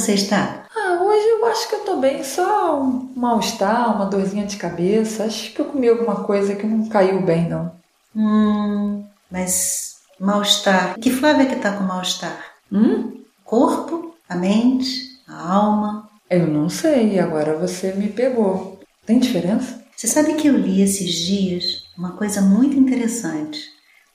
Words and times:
você 0.00 0.14
está? 0.14 0.64
Ah, 0.74 1.02
hoje 1.02 1.26
eu 1.26 1.44
acho 1.46 1.68
que 1.68 1.74
eu 1.74 1.80
tô 1.80 1.96
bem, 1.96 2.24
só 2.24 2.80
um 2.80 3.12
mal-estar, 3.14 3.94
uma 3.94 4.06
dorzinha 4.06 4.46
de 4.46 4.56
cabeça. 4.56 5.24
Acho 5.24 5.52
que 5.52 5.60
eu 5.60 5.66
comi 5.66 5.88
alguma 5.88 6.24
coisa 6.24 6.54
que 6.54 6.66
não 6.66 6.88
caiu 6.88 7.20
bem, 7.20 7.48
não. 7.48 7.72
Hum, 8.16 9.04
mas 9.30 9.96
mal-estar. 10.18 10.98
Que 10.98 11.10
Flávia 11.10 11.46
que 11.46 11.56
tá 11.56 11.72
com 11.72 11.84
mal-estar? 11.84 12.42
Hum? 12.72 13.22
Corpo, 13.44 14.14
a 14.28 14.36
mente, 14.36 15.20
a 15.28 15.52
alma? 15.52 16.08
Eu 16.30 16.46
não 16.46 16.68
sei, 16.68 17.18
agora 17.18 17.58
você 17.58 17.92
me 17.92 18.08
pegou. 18.08 18.80
Tem 19.04 19.18
diferença? 19.18 19.84
Você 19.94 20.06
sabe 20.06 20.34
que 20.34 20.48
eu 20.48 20.56
li 20.56 20.80
esses 20.80 21.12
dias 21.12 21.84
uma 21.98 22.12
coisa 22.12 22.40
muito 22.40 22.74
interessante, 22.74 23.60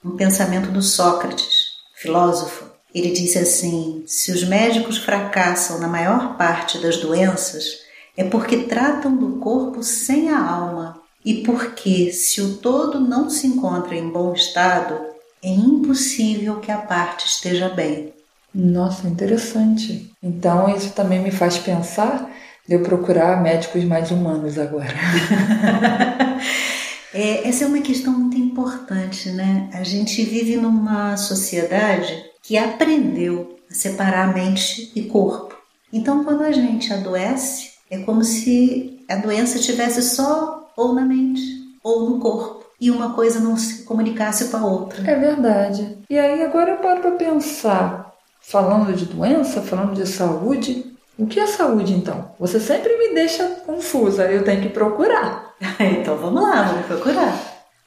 um 0.03 0.15
pensamento 0.15 0.71
do 0.71 0.81
Sócrates, 0.81 1.67
filósofo. 1.95 2.74
Ele 2.95 3.11
disse 3.11 3.37
assim: 3.37 4.05
se 4.07 4.31
os 4.31 4.45
médicos 4.45 4.97
fracassam 4.97 5.79
na 5.79 5.87
maior 5.89 6.37
parte 6.37 6.77
das 6.77 6.95
doenças, 6.95 7.81
é 8.15 8.23
porque 8.23 8.59
tratam 8.59 9.17
do 9.17 9.33
corpo 9.39 9.83
sem 9.83 10.29
a 10.29 10.39
alma, 10.39 11.01
e 11.23 11.43
porque, 11.43 12.13
se 12.13 12.39
o 12.39 12.55
todo 12.57 13.01
não 13.01 13.29
se 13.29 13.47
encontra 13.47 13.95
em 13.95 14.09
bom 14.09 14.33
estado, 14.33 14.97
é 15.43 15.49
impossível 15.49 16.61
que 16.61 16.71
a 16.71 16.77
parte 16.77 17.27
esteja 17.27 17.67
bem. 17.67 18.13
Nossa, 18.53 19.05
interessante. 19.07 20.09
Então 20.23 20.73
isso 20.73 20.91
também 20.91 21.19
me 21.19 21.31
faz 21.31 21.57
pensar 21.57 22.31
de 22.65 22.75
eu 22.75 22.81
procurar 22.81 23.43
médicos 23.43 23.83
mais 23.83 24.09
humanos 24.09 24.57
agora. 24.57 24.93
é, 27.13 27.45
essa 27.45 27.65
é 27.65 27.67
uma 27.67 27.81
questão 27.81 28.13
muito 28.13 28.37
importante, 28.37 29.29
né? 29.31 29.69
A 29.73 29.83
gente 29.83 30.23
vive 30.23 30.55
numa 30.55 31.17
sociedade 31.17 32.23
que 32.45 32.57
aprendeu 32.57 33.57
a 33.69 33.73
separar 33.73 34.33
mente 34.33 34.91
e 34.95 35.03
corpo. 35.03 35.55
Então, 35.91 36.23
quando 36.23 36.43
a 36.43 36.51
gente 36.51 36.93
adoece, 36.93 37.71
é 37.89 37.97
como 37.99 38.23
se 38.23 39.03
a 39.09 39.15
doença 39.15 39.57
estivesse 39.57 40.01
só 40.03 40.71
ou 40.77 40.93
na 40.93 41.01
mente 41.01 41.41
ou 41.83 42.09
no 42.09 42.19
corpo 42.19 42.65
e 42.79 42.91
uma 42.91 43.13
coisa 43.13 43.39
não 43.39 43.57
se 43.57 43.83
comunicasse 43.83 44.49
com 44.49 44.57
a 44.57 44.65
outra. 44.65 45.09
É 45.09 45.15
verdade. 45.15 45.97
E 46.07 46.19
aí 46.19 46.43
agora 46.43 46.71
eu 46.71 46.77
paro 46.77 47.01
para 47.01 47.11
pensar, 47.11 48.13
falando 48.41 48.93
de 48.93 49.05
doença, 49.05 49.61
falando 49.61 49.95
de 49.95 50.07
saúde, 50.07 50.93
o 51.17 51.25
que 51.25 51.39
é 51.39 51.47
saúde 51.47 51.93
então? 51.93 52.31
Você 52.39 52.59
sempre 52.59 52.95
me 52.97 53.15
deixa 53.15 53.43
confusa, 53.65 54.29
eu 54.29 54.43
tenho 54.43 54.61
que 54.61 54.69
procurar. 54.69 55.55
então 55.79 56.15
vamos 56.17 56.43
lá, 56.43 56.63
vamos 56.63 56.85
procurar. 56.85 57.33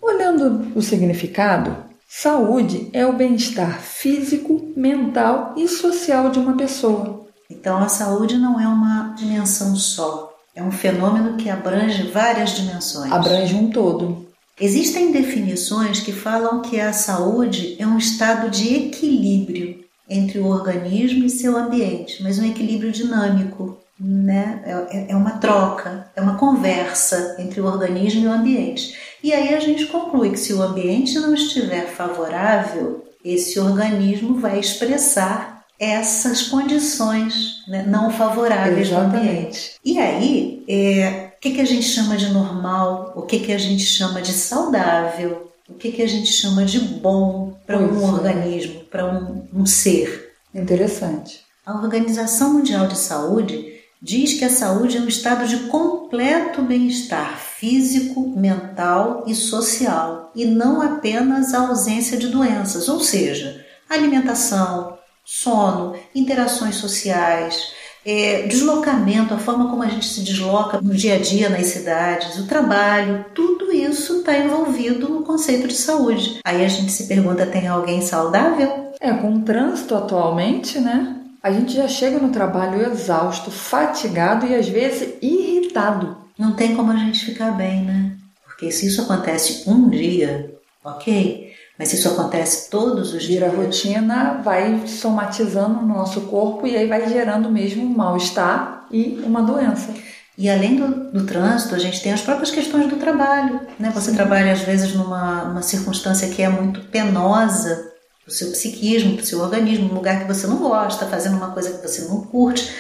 Olhando 0.00 0.72
o 0.77 0.83
significado, 0.83 1.88
saúde 2.09 2.89
é 2.95 3.06
o 3.06 3.12
bem-estar 3.12 3.81
físico, 3.81 4.73
mental 4.75 5.53
e 5.56 5.69
social 5.69 6.31
de 6.31 6.39
uma 6.39 6.56
pessoa. 6.56 7.27
Então 7.50 7.77
a 7.77 7.89
saúde 7.89 8.39
não 8.39 8.59
é 8.59 8.67
uma 8.67 9.15
dimensão 9.17 9.77
só, 9.77 10.34
é 10.55 10.62
um 10.62 10.73
fenômeno 10.73 11.37
que 11.37 11.50
abrange 11.50 12.11
várias 12.11 12.50
dimensões. 12.50 13.12
Abrange 13.12 13.55
um 13.55 13.70
todo. 13.70 14.27
Existem 14.61 15.12
definições 15.12 16.00
que 16.00 16.11
falam 16.11 16.62
que 16.62 16.81
a 16.81 16.92
saúde 16.92 17.77
é 17.78 17.87
um 17.87 17.97
estado 17.97 18.50
de 18.50 18.75
equilíbrio 18.75 19.84
entre 20.09 20.39
o 20.41 20.47
organismo 20.47 21.25
e 21.25 21.31
seu 21.31 21.56
ambiente, 21.56 22.22
mas 22.22 22.39
um 22.39 22.45
equilíbrio 22.45 22.91
dinâmico, 22.91 23.78
né? 24.00 24.62
É, 24.65 25.12
é, 25.12 25.17
uma 25.17 25.33
troca, 25.33 26.11
é 26.17 26.20
uma 26.20 26.37
conversa 26.37 27.37
entre 27.39 27.61
o 27.61 27.67
organismo 27.67 28.25
e 28.25 28.27
o 28.27 28.33
ambiente. 28.33 28.97
E 29.22 29.33
aí 29.33 29.55
a 29.55 29.61
gente 29.61 29.86
conclui 29.86 30.31
que 30.31 30.38
se 30.38 30.53
o 30.53 30.62
ambiente 30.62 31.19
não 31.19 31.34
estiver 31.34 31.87
favorável, 31.87 33.04
esse 33.25 33.59
organismo 33.59 34.38
vai 34.38 34.59
expressar 34.59 35.65
essas 35.78 36.43
condições 36.43 37.65
né, 37.69 37.84
não 37.87 38.10
favoráveis 38.10 38.88
Exatamente. 38.88 39.12
do 39.12 39.28
ambiente. 39.28 39.72
E 39.84 39.98
aí, 39.98 40.65
é, 40.69 41.31
o 41.37 41.41
que, 41.41 41.53
que 41.53 41.60
a 41.60 41.65
gente 41.65 41.84
chama 41.84 42.16
de 42.16 42.31
normal, 42.31 43.12
o 43.15 43.22
que, 43.22 43.38
que 43.38 43.53
a 43.53 43.59
gente 43.59 43.84
chama 43.84 44.20
de 44.20 44.32
saudável, 44.32 45.53
o 45.69 45.75
que, 45.75 45.93
que 45.93 46.03
a 46.03 46.09
gente 46.09 46.32
chama 46.32 46.64
de 46.64 46.81
bom 46.81 47.56
para 47.66 47.78
um 47.78 48.00
é. 48.00 48.12
organismo, 48.12 48.81
para 48.91 49.06
um, 49.06 49.47
um 49.54 49.66
ser. 49.66 50.32
Interessante. 50.53 51.41
A 51.64 51.75
Organização 51.75 52.54
Mundial 52.54 52.88
de 52.88 52.97
Saúde 52.98 53.78
diz 54.00 54.34
que 54.34 54.44
a 54.44 54.50
saúde 54.50 54.97
é 54.97 55.00
um 55.00 55.09
estado 55.09 55.47
de 55.47 55.69
completo 55.69 56.62
bem-estar 56.62 57.38
físico, 57.38 58.28
mental 58.36 59.25
e 59.26 59.34
social, 59.34 60.31
e 60.34 60.44
não 60.44 60.81
apenas 60.81 61.53
a 61.53 61.69
ausência 61.69 62.16
de 62.16 62.28
doenças, 62.28 62.88
ou 62.88 63.00
seja, 63.00 63.64
alimentação, 63.88 64.97
sono, 65.25 65.94
interações 66.14 66.76
sociais, 66.76 67.72
é, 68.06 68.42
deslocamento, 68.42 69.34
a 69.34 69.38
forma 69.38 69.69
como 69.69 69.82
a 69.82 69.88
gente 69.88 70.06
se 70.06 70.22
desloca 70.22 70.81
no 70.81 70.94
dia 70.94 71.16
a 71.16 71.19
dia 71.19 71.50
nas 71.50 71.66
cidades, 71.66 72.38
o 72.38 72.47
trabalho, 72.47 73.26
tudo 73.34 73.70
isso 73.70 74.20
está 74.20 74.38
envolvido 74.38 75.08
no 75.08 75.22
conceito 75.25 75.69
de 75.69 75.75
saúde. 75.75 76.41
Aí 76.44 76.64
a 76.64 76.69
gente 76.69 76.91
se 76.91 77.06
pergunta: 77.06 77.44
tem 77.44 77.66
alguém 77.66 78.00
saudável? 78.00 78.92
É, 79.00 79.12
com 79.12 79.34
o 79.34 79.42
trânsito 79.42 79.94
atualmente, 79.94 80.78
né? 80.81 81.18
A 81.48 81.50
gente 81.50 81.75
já 81.75 81.88
chega 81.88 82.19
no 82.19 82.28
trabalho 82.28 82.92
exausto, 82.92 83.50
fatigado 83.50 84.47
e 84.47 84.54
às 84.54 84.69
vezes 84.69 85.14
irritado. 85.22 86.14
Não 86.38 86.53
tem 86.53 86.76
como 86.76 86.92
a 86.92 86.97
gente 86.97 87.25
ficar 87.25 87.53
bem, 87.53 87.84
né? 87.84 88.12
Porque 88.44 88.70
se 88.70 88.86
isso 88.86 89.00
acontece 89.00 89.62
um 89.66 89.88
dia, 89.88 90.54
ok? 90.84 91.50
Mas 91.78 91.91
isso 91.94 92.06
acontece 92.06 92.69
todos 92.69 93.14
os 93.14 93.25
Vira 93.25 93.47
dias. 93.47 93.56
Vira 93.56 93.64
rotina, 93.64 94.42
vai 94.44 94.87
somatizando 94.87 95.78
o 95.78 95.87
nosso 95.87 96.20
corpo 96.22 96.66
e 96.66 96.76
aí 96.76 96.87
vai 96.87 97.08
gerando 97.08 97.50
mesmo 97.50 97.82
um 97.82 97.97
mal-estar 97.97 98.84
e 98.92 99.19
uma 99.25 99.41
doença. 99.41 99.94
E 100.37 100.50
além 100.50 100.76
do, 100.76 101.10
do, 101.12 101.25
trânsito, 101.25 101.75
a 101.75 101.78
gente 101.78 102.03
tem 102.03 102.12
as 102.12 102.20
próprias 102.20 102.50
questões 102.50 102.91
do 102.91 102.97
trabalho. 102.97 103.58
Né? 103.81 103.91
Você 103.94 104.10
Sim. 104.10 104.16
trabalha, 104.16 104.53
às 104.53 104.60
vezes, 104.60 104.94
numa, 104.94 105.47
numa 105.47 105.62
circunstância 105.62 106.28
que 106.28 106.42
é 106.42 106.48
muito 106.50 106.81
penosa 106.88 107.88
para 108.28 108.34
o 108.34 108.37
seu 108.37 108.50
psiquismo, 108.50 109.15
para 109.15 109.22
o 109.22 109.27
seu 109.27 109.41
organismo, 109.41 109.91
um 109.91 109.94
lugar 109.94 110.21
que 110.21 110.33
você 110.33 110.47
não 110.47 110.59
gosta, 110.59 111.06
fazendo 111.06 111.39
uma 111.39 111.50
coisa 111.50 111.72
que 111.72 111.89
você 111.89 112.03
não 112.03 112.21
curte. 112.21 112.71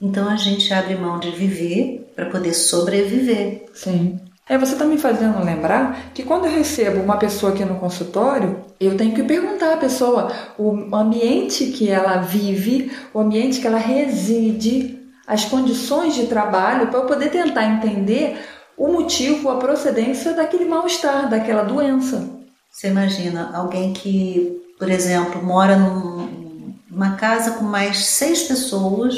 Então 0.00 0.28
a 0.28 0.36
gente 0.36 0.72
abre 0.72 0.94
mão 0.96 1.20
de 1.20 1.30
viver 1.30 2.10
para 2.16 2.26
poder 2.26 2.54
sobreviver. 2.54 3.66
Sim. 3.74 4.18
É, 4.48 4.58
você 4.58 4.72
está 4.72 4.84
me 4.84 4.98
fazendo 4.98 5.42
lembrar 5.42 6.12
que 6.12 6.22
quando 6.22 6.46
eu 6.46 6.52
recebo 6.52 7.00
uma 7.00 7.16
pessoa 7.16 7.52
aqui 7.52 7.64
no 7.64 7.78
consultório, 7.78 8.62
eu 8.80 8.96
tenho 8.96 9.14
que 9.14 9.22
perguntar 9.22 9.74
à 9.74 9.76
pessoa 9.76 10.32
o 10.58 10.94
ambiente 10.94 11.66
que 11.66 11.88
ela 11.90 12.18
vive, 12.18 12.90
o 13.12 13.20
ambiente 13.20 13.60
que 13.60 13.66
ela 13.66 13.78
reside, 13.78 14.98
as 15.26 15.44
condições 15.46 16.14
de 16.14 16.26
trabalho, 16.26 16.88
para 16.88 16.98
eu 16.98 17.06
poder 17.06 17.30
tentar 17.30 17.64
entender 17.64 18.38
o 18.76 18.88
motivo, 18.88 19.48
a 19.48 19.56
procedência 19.56 20.34
daquele 20.34 20.66
mal-estar, 20.66 21.28
daquela 21.28 21.62
doença. 21.62 22.28
Você 22.70 22.88
imagina 22.88 23.50
alguém 23.54 23.92
que, 23.92 24.63
por 24.78 24.90
exemplo, 24.90 25.42
mora 25.42 25.76
numa 25.76 27.16
casa 27.16 27.52
com 27.52 27.64
mais 27.64 28.06
seis 28.06 28.42
pessoas, 28.42 29.14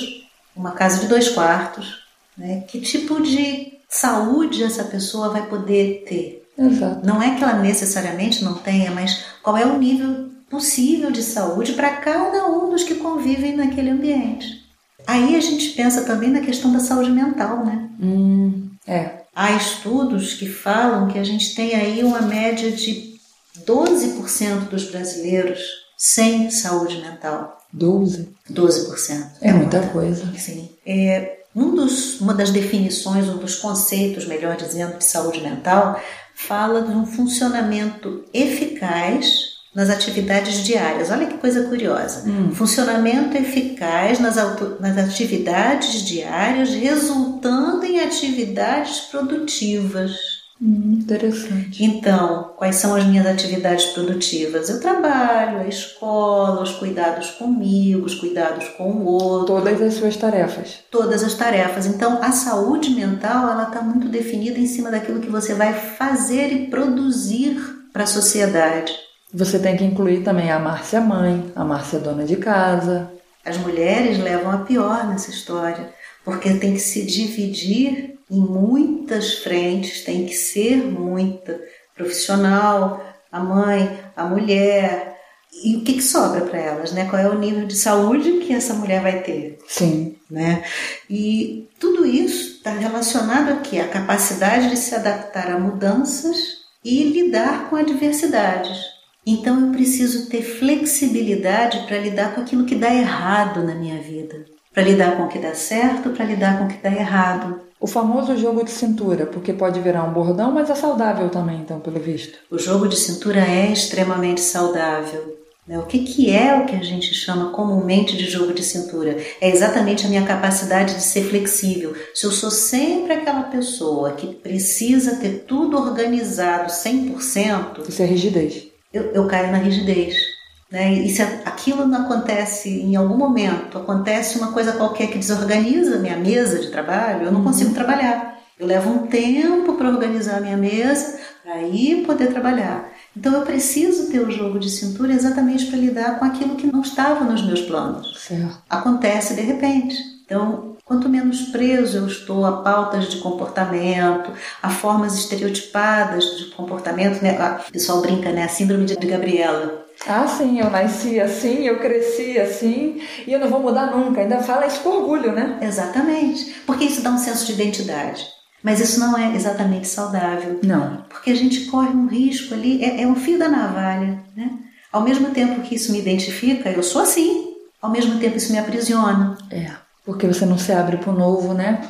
uma 0.55 0.73
casa 0.73 1.01
de 1.01 1.07
dois 1.07 1.29
quartos, 1.29 2.05
né? 2.37 2.65
Que 2.69 2.81
tipo 2.81 3.23
de 3.23 3.75
saúde 3.89 4.63
essa 4.63 4.85
pessoa 4.85 5.31
vai 5.31 5.47
poder 5.47 6.05
ter. 6.09 6.47
Exato. 6.59 7.07
Não 7.07 7.23
é 7.23 7.35
que 7.35 7.43
ela 7.43 7.55
necessariamente 7.55 8.43
não 8.43 8.55
tenha, 8.55 8.91
mas 8.91 9.25
qual 9.43 9.57
é 9.57 9.67
o 9.67 9.79
nível 9.79 10.27
possível 10.49 11.11
de 11.11 11.23
saúde 11.23 11.73
para 11.73 11.97
cada 11.97 12.47
um 12.47 12.71
dos 12.71 12.85
que 12.85 12.95
convivem 12.95 13.57
naquele 13.57 13.91
ambiente. 13.91 14.65
Aí 15.07 15.37
a 15.37 15.41
gente 15.41 15.71
pensa 15.71 16.03
também 16.03 16.31
na 16.31 16.41
questão 16.41 16.73
da 16.73 16.81
saúde 16.81 17.11
mental, 17.11 17.65
né? 17.65 17.89
Hum, 18.01 18.71
é. 18.87 19.23
Há 19.35 19.53
estudos 19.53 20.35
que 20.35 20.49
falam 20.49 21.09
que 21.09 21.19
a 21.19 21.25
gente 21.25 21.55
tem 21.55 21.75
aí 21.75 22.03
uma 22.03 22.23
média 22.23 22.71
de 22.73 23.16
12% 23.65 24.69
dos 24.69 24.85
brasileiros 24.91 25.61
sem 25.97 26.51
saúde 26.51 27.01
mental. 27.01 27.59
12? 27.73 28.29
12%. 28.51 29.27
É, 29.41 29.49
é 29.49 29.53
muita 29.53 29.81
coisa. 29.89 30.31
Sim. 30.37 30.69
É, 30.85 31.41
um 31.55 31.75
dos, 31.75 32.21
uma 32.21 32.35
das 32.35 32.51
definições, 32.51 33.29
um 33.29 33.39
dos 33.39 33.57
conceitos, 33.57 34.27
melhor 34.27 34.57
dizendo, 34.57 34.99
de 34.99 35.05
saúde 35.05 35.41
mental, 35.41 36.01
fala 36.35 36.83
de 36.83 36.91
um 36.91 37.07
funcionamento 37.07 38.25
eficaz 38.33 39.57
nas 39.75 39.91
atividades 39.91 40.65
diárias. 40.65 41.11
Olha 41.11 41.27
que 41.27 41.39
coisa 41.39 41.65
curiosa. 41.65 42.29
Hum. 42.29 42.51
Funcionamento 42.55 43.37
eficaz 43.37 44.19
nas, 44.19 44.37
nas 44.81 44.99
atividades 44.99 46.03
diárias, 46.03 46.71
resultando 46.71 47.85
em 47.85 48.01
atividades 48.01 49.01
produtivas. 49.01 50.36
Hum, 50.61 51.01
interessante. 51.03 51.85
Então, 51.85 52.55
quais 52.57 52.77
são 52.77 52.95
as 52.95 53.05
minhas 53.05 53.27
atividades 53.27 53.87
produtivas? 53.87 54.71
Eu 54.71 54.81
trabalho, 54.81 55.59
a 55.59 55.69
escola, 55.69 56.63
os 56.63 56.73
cuidados 56.73 57.31
comigo, 57.33 58.07
os 58.07 58.15
cuidados 58.15 58.67
com 58.71 58.91
o 58.91 59.05
outro. 59.05 59.57
Todas 59.57 59.83
as 59.83 59.95
suas 59.95 60.17
tarefas. 60.17 60.79
Todas 60.91 61.23
as 61.23 61.35
tarefas. 61.35 61.85
Então, 61.85 62.23
a 62.23 62.33
saúde 62.33 62.91
mental 62.91 63.51
ela 63.51 63.65
está 63.65 63.83
muito 63.83 64.09
definida 64.09 64.59
em 64.59 64.67
cima 64.67 64.91
daquilo 64.91 65.21
que 65.21 65.29
você 65.31 65.53
vai 65.55 65.75
fazer 65.75 66.51
e 66.53 66.69
produzir 66.69 67.61
para 67.93 68.05
a 68.05 68.07
sociedade. 68.07 68.95
Você 69.35 69.59
tem 69.59 69.77
que 69.77 69.85
incluir 69.85 70.23
também 70.23 70.51
a 70.51 70.59
Márcia 70.59 71.01
mãe, 71.01 71.53
a 71.55 71.65
Márcia 71.65 71.99
dona 71.99 72.25
de 72.25 72.37
casa, 72.37 73.11
As 73.45 73.59
mulheres 73.59 74.19
levam 74.19 74.51
a 74.51 74.59
pior 74.59 75.07
nessa 75.07 75.31
história, 75.31 75.91
porque 76.25 76.53
tem 76.55 76.75
que 76.75 76.81
se 76.81 77.07
dividir 77.07 78.16
em 78.31 78.41
muitas 78.41 79.35
frentes, 79.39 80.05
tem 80.05 80.27
que 80.27 80.35
ser 80.35 80.77
muita 80.77 81.61
profissional, 81.95 83.05
a 83.31 83.41
mãe, 83.41 83.99
a 84.17 84.25
mulher. 84.25 85.17
E 85.65 85.77
o 85.77 85.85
que, 85.85 85.95
que 85.95 86.03
sobra 86.03 86.43
para 86.43 86.59
elas, 86.59 86.93
né? 86.93 87.09
Qual 87.09 87.21
é 87.21 87.29
o 87.29 87.39
nível 87.39 87.67
de 87.67 87.77
saúde 87.77 88.41
que 88.41 88.53
essa 88.53 88.75
mulher 88.75 89.01
vai 89.01 89.23
ter? 89.23 89.59
Sim. 89.67 90.17
Né? 90.31 90.65
E 91.09 91.69
tudo 91.79 92.05
isso 92.05 92.57
está 92.57 92.73
relacionado 92.73 93.53
aqui 93.53 93.81
à 93.81 93.89
capacidade 93.89 94.71
de 94.71 94.77
se 94.77 94.95
adaptar 94.95 95.51
a 95.51 95.59
mudanças 95.59 96.37
e 96.85 97.05
lidar 97.05 97.71
com 97.71 97.77
adversidades. 97.77 98.79
Então 99.27 99.67
eu 99.67 99.73
preciso 99.73 100.29
ter 100.29 100.43
flexibilidade 100.43 101.87
para 101.87 101.99
lidar 101.99 102.35
com 102.35 102.43
aquilo 102.43 102.65
que 102.65 102.77
dá 102.77 102.95
errado 102.95 103.65
na 103.65 103.75
minha 103.75 104.01
vida, 104.01 104.45
para 104.77 104.85
lidar 104.85 105.17
com 105.17 105.23
o 105.23 105.29
que 105.29 105.39
dá 105.39 105.55
certo, 105.55 106.11
para 106.11 106.27
lidar 106.27 106.59
com 106.59 106.67
o 106.67 106.69
que 106.69 106.83
dá 106.83 106.91
errado. 106.91 107.63
O 107.81 107.87
famoso 107.87 108.37
jogo 108.37 108.63
de 108.63 108.71
cintura, 108.71 109.25
porque 109.25 109.55
pode 109.55 109.81
virar 109.81 110.05
um 110.05 110.13
bordão, 110.13 110.53
mas 110.53 110.69
é 110.69 110.75
saudável 110.75 111.31
também, 111.31 111.61
então, 111.61 111.81
pelo 111.81 111.99
visto. 111.99 112.39
O 112.51 112.59
jogo 112.59 112.87
de 112.87 112.95
cintura 112.95 113.41
é 113.41 113.73
extremamente 113.73 114.43
saudável. 114.43 115.39
Né? 115.67 115.79
O 115.79 115.85
que, 115.85 116.01
que 116.01 116.31
é 116.31 116.55
o 116.55 116.67
que 116.67 116.77
a 116.77 116.83
gente 116.83 117.15
chama 117.15 117.53
comumente 117.53 118.19
de 118.19 118.29
jogo 118.29 118.53
de 118.53 118.63
cintura? 118.63 119.17
É 119.41 119.49
exatamente 119.49 120.05
a 120.05 120.11
minha 120.11 120.27
capacidade 120.27 120.95
de 120.97 121.03
ser 121.03 121.23
flexível. 121.23 121.97
Se 122.15 122.27
eu 122.27 122.31
sou 122.31 122.51
sempre 122.51 123.15
aquela 123.15 123.45
pessoa 123.45 124.13
que 124.13 124.35
precisa 124.35 125.17
ter 125.17 125.47
tudo 125.49 125.79
organizado 125.79 126.71
100%, 126.71 127.89
isso 127.89 128.03
é 128.03 128.05
rigidez. 128.05 128.69
Eu, 128.93 129.05
eu 129.13 129.27
caio 129.27 129.51
na 129.51 129.59
rigidez. 129.59 130.36
Né? 130.71 130.95
E 130.95 131.09
se 131.09 131.23
aquilo 131.23 131.87
não 131.87 132.03
acontece 132.03 132.69
em 132.69 132.97
algum 132.97 133.17
momento, 133.17 133.79
acontece 133.79 134.39
uma 134.39 134.53
coisa 134.53 134.73
qualquer 134.73 135.09
que 135.09 135.19
desorganiza 135.19 135.97
a 135.97 135.99
minha 135.99 136.17
mesa 136.17 136.59
de 136.59 136.71
trabalho, 136.71 137.27
eu 137.27 137.33
não 137.33 137.41
uhum. 137.41 137.47
consigo 137.47 137.73
trabalhar. 137.73 138.37
Eu 138.59 138.67
levo 138.67 138.91
um 138.91 139.07
tempo 139.07 139.75
para 139.75 139.89
organizar 139.89 140.39
a 140.39 140.41
minha 140.41 140.57
mesa, 140.57 141.19
para 141.45 141.55
aí 141.55 142.03
poder 142.07 142.29
trabalhar. 142.29 142.91
Então 143.17 143.33
eu 143.35 143.43
preciso 143.43 144.11
ter 144.11 144.21
o 144.21 144.31
jogo 144.31 144.59
de 144.59 144.71
cintura 144.71 145.13
exatamente 145.13 145.67
para 145.67 145.79
lidar 145.79 146.19
com 146.19 146.25
aquilo 146.25 146.57
que 146.57 146.67
não 146.67 146.81
estava 146.81 147.25
nos 147.25 147.45
meus 147.45 147.61
planos. 147.61 148.19
Certo. 148.19 148.59
Acontece 148.69 149.35
de 149.35 149.43
repente. 149.43 149.97
Então, 150.25 150.77
quanto 150.85 151.09
menos 151.09 151.43
preso 151.43 151.99
eu 151.99 152.07
estou 152.07 152.45
a 152.45 152.63
pautas 152.63 153.09
de 153.09 153.19
comportamento, 153.19 154.33
a 154.61 154.69
formas 154.69 155.15
estereotipadas 155.15 156.25
de 156.37 156.47
comportamento, 156.47 157.23
né? 157.23 157.39
o 157.69 157.73
pessoal 157.73 158.01
brinca, 158.01 158.33
né? 158.33 158.43
A 158.43 158.49
síndrome 158.49 158.85
de 158.85 158.97
Gabriela. 158.97 159.86
Ah, 160.07 160.27
sim, 160.27 160.61
eu 160.61 160.71
nasci 160.71 161.21
assim, 161.21 161.67
eu 161.67 161.79
cresci 161.79 162.39
assim 162.39 163.01
e 163.27 163.33
eu 163.33 163.39
não 163.39 163.49
vou 163.49 163.61
mudar 163.61 163.87
nunca. 163.97 164.21
Ainda 164.21 164.43
fala 164.43 164.67
isso 164.67 164.81
com 164.81 164.91
orgulho, 164.91 165.33
né? 165.33 165.59
Exatamente, 165.63 166.63
porque 166.67 166.85
isso 166.85 167.03
dá 167.03 167.11
um 167.11 167.19
senso 167.19 167.47
de 167.47 167.53
identidade. 167.53 168.27
Mas 168.63 168.81
isso 168.81 168.99
não 168.99 169.17
é 169.17 169.35
exatamente 169.35 169.87
saudável. 169.87 170.59
Não. 170.63 171.05
Porque 171.09 171.31
a 171.31 171.35
gente 171.35 171.67
corre 171.67 171.91
um 171.91 172.07
risco 172.07 172.53
ali, 172.53 172.83
é, 172.83 173.03
é 173.03 173.07
um 173.07 173.15
fio 173.15 173.39
da 173.39 173.49
navalha, 173.49 174.23
né? 174.37 174.51
Ao 174.93 175.03
mesmo 175.03 175.31
tempo 175.31 175.63
que 175.63 175.75
isso 175.75 175.93
me 175.93 176.01
identifica, 176.01 176.71
eu 176.71 176.83
sou 176.83 177.03
assim. 177.03 177.55
Ao 177.81 177.91
mesmo 177.91 178.19
tempo 178.19 178.37
isso 178.37 178.53
me 178.53 178.59
aprisiona. 178.59 179.37
É, 179.51 179.71
porque 180.05 180.27
você 180.27 180.45
não 180.45 180.59
se 180.59 180.73
abre 180.73 180.97
para 180.97 181.13
o 181.13 181.19
novo, 181.19 181.55
né? 181.55 181.81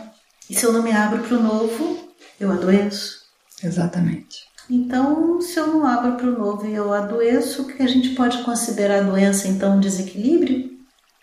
E 0.50 0.54
se 0.54 0.64
eu 0.64 0.72
não 0.72 0.82
me 0.82 0.92
abro 0.92 1.22
para 1.22 1.36
o 1.36 1.42
novo, 1.42 1.98
eu 2.38 2.50
adoeço. 2.50 3.20
Exatamente. 3.62 4.45
Então, 4.68 5.40
se 5.40 5.58
eu 5.58 5.68
não 5.68 5.86
abro 5.86 6.16
para 6.16 6.26
o 6.26 6.38
novo 6.38 6.66
e 6.66 6.74
eu 6.74 6.92
adoeço, 6.92 7.62
o 7.62 7.66
que 7.66 7.82
a 7.82 7.86
gente 7.86 8.10
pode 8.10 8.42
considerar 8.42 9.04
doença, 9.04 9.46
então, 9.46 9.76
um 9.76 9.80
desequilíbrio? 9.80 10.70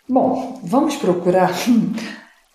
Bom, 0.08 0.60
vamos 0.64 0.96
procurar. 0.96 1.50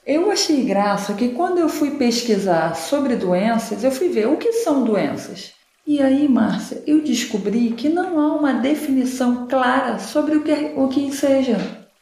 Eu 0.05 0.31
achei 0.31 0.63
graça 0.63 1.13
que 1.13 1.29
quando 1.29 1.59
eu 1.59 1.69
fui 1.69 1.91
pesquisar 1.91 2.75
sobre 2.75 3.15
doenças, 3.15 3.83
eu 3.83 3.91
fui 3.91 4.09
ver 4.09 4.27
o 4.27 4.37
que 4.37 4.53
são 4.53 4.83
doenças. 4.83 5.53
E 5.85 6.01
aí, 6.01 6.27
Márcia, 6.27 6.81
eu 6.87 7.03
descobri 7.03 7.73
que 7.73 7.89
não 7.89 8.19
há 8.19 8.33
uma 8.33 8.53
definição 8.53 9.47
clara 9.47 9.99
sobre 9.99 10.35
o 10.37 10.43
que, 10.43 10.73
o 10.75 10.87
que 10.87 11.11
seja. 11.11 11.57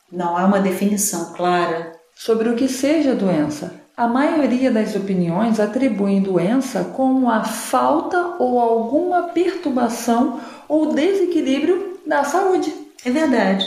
Não 0.10 0.38
há 0.38 0.46
uma 0.46 0.62
definição 0.62 1.34
clara 1.34 1.92
sobre 2.16 2.48
o 2.48 2.56
que 2.56 2.70
seja 2.70 3.14
doença. 3.14 3.74
A 3.98 4.08
maioria 4.08 4.70
das 4.70 4.96
opiniões 4.96 5.60
atribuem 5.60 6.22
doença 6.22 6.84
como 6.96 7.32
a 7.32 7.44
falta 7.44 8.36
ou 8.38 8.60
alguma 8.60 9.24
perturbação 9.30 10.40
ou 10.70 10.94
desequilíbrio 10.94 11.98
da 12.06 12.24
saúde. 12.24 12.72
É 13.04 13.10
verdade. 13.10 13.66